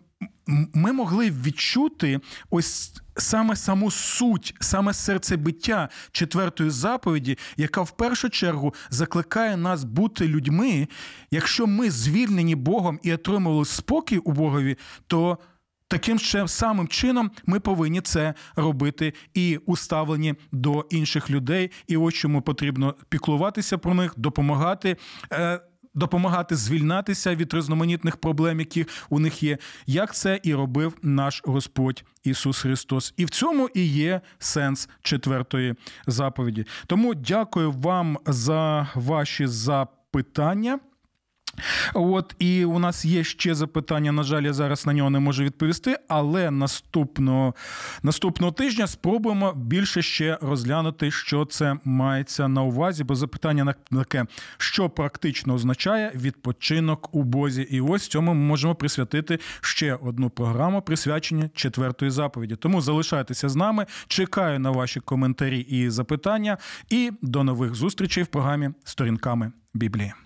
ми 0.75 0.93
могли 0.93 1.31
відчути 1.31 2.21
ось 2.51 3.03
саме 3.17 3.57
саму 3.57 3.91
суть, 3.91 4.55
саме 4.61 4.95
серцебиття 4.95 5.89
четвертої 6.13 6.71
заповіді, 6.71 7.39
яка 7.57 7.83
в 7.83 7.91
першу 7.91 8.31
чергу 8.31 8.75
закликає 8.91 9.57
нас 9.57 9.85
бути 9.85 10.29
людьми. 10.29 10.89
Якщо 11.31 11.67
ми 11.67 11.91
звільнені 11.91 12.55
Богом 12.55 13.01
і 13.03 13.13
отримали 13.13 13.65
спокій 13.65 14.19
у 14.19 14.33
Богові, 14.33 14.77
то 15.07 15.39
Таким 15.89 16.19
ще 16.19 16.49
самим 16.49 16.89
чином 16.89 17.31
ми 17.47 17.61
повинні 17.61 18.01
це 18.01 18.35
робити 18.57 19.13
і 19.35 19.59
уставлені 19.67 20.35
до 20.53 20.87
інших 20.91 21.31
людей. 21.31 21.71
І 21.87 21.97
ось 21.97 22.15
чому 22.15 22.43
потрібно 22.43 22.95
піклуватися 23.09 23.79
про 23.79 23.95
них, 23.95 24.15
допомагати. 24.17 24.97
Допомагати 25.97 26.57
звільнатися 26.57 27.35
від 27.35 27.55
різноманітних 27.55 28.17
проблем, 28.17 28.61
які 28.61 28.87
у 29.11 29.19
них 29.19 29.43
є, 29.43 29.59
як 29.87 30.15
це 30.15 30.41
і 30.43 30.55
робив 30.55 30.95
наш 31.03 31.43
Господь 31.45 32.05
Ісус 32.25 32.59
Христос. 32.59 33.15
І 33.17 33.25
в 33.25 33.31
цьому 33.31 33.69
і 33.75 33.87
є 33.87 34.21
сенс 34.39 34.89
четвертої 35.03 35.75
заповіді. 36.07 36.67
Тому 36.87 37.15
дякую 37.15 37.73
вам 37.73 38.19
за 38.27 38.89
ваші 38.95 39.47
запитання. 39.47 40.79
От 41.95 42.35
і 42.39 42.65
у 42.65 42.79
нас 42.79 43.05
є 43.05 43.25
ще 43.25 43.55
запитання. 43.55 44.13
На 44.13 44.23
жаль, 44.23 44.43
я 44.43 44.53
зараз 44.53 44.87
на 44.87 44.93
нього 44.93 45.11
не 45.11 45.19
можу 45.19 45.45
відповісти, 45.45 45.97
але 46.09 46.51
наступного, 46.51 47.55
наступного 48.03 48.53
тижня 48.53 48.87
спробуємо 48.87 49.53
більше 49.53 50.03
ще 50.03 50.39
розглянути, 50.43 51.11
що 51.11 51.45
це 51.45 51.77
мається 51.85 52.49
на 52.49 52.63
увазі. 52.63 53.05
Бо 53.05 53.15
запитання 53.15 53.65
на 53.65 53.75
таке, 53.99 54.25
що 54.59 54.91
практично 54.91 55.55
означає 55.55 56.13
відпочинок 56.15 57.15
у 57.15 57.23
Бозі. 57.23 57.63
І 57.63 57.81
ось 57.81 58.09
цьому 58.09 58.35
ми 58.35 58.41
можемо 58.41 58.75
присвятити 58.75 59.39
ще 59.61 59.95
одну 59.95 60.31
програму, 60.31 60.83
присвячення 60.83 61.51
четвертої 61.55 62.11
заповіді. 62.11 62.57
Тому 62.57 62.81
залишайтеся 62.81 63.49
з 63.49 63.57
нами. 63.57 63.87
Чекаю 64.09 64.59
на 64.59 64.71
ваші 64.71 65.01
коментарі 65.01 65.61
і 65.61 65.91
запитання. 65.91 66.59
І 66.91 67.11
до 67.23 67.45
нових 67.45 67.75
зустрічей 67.75 68.25
в 68.25 68.27
програмі 68.27 68.71
Сторінками 68.85 69.53
Біблії. 69.75 70.26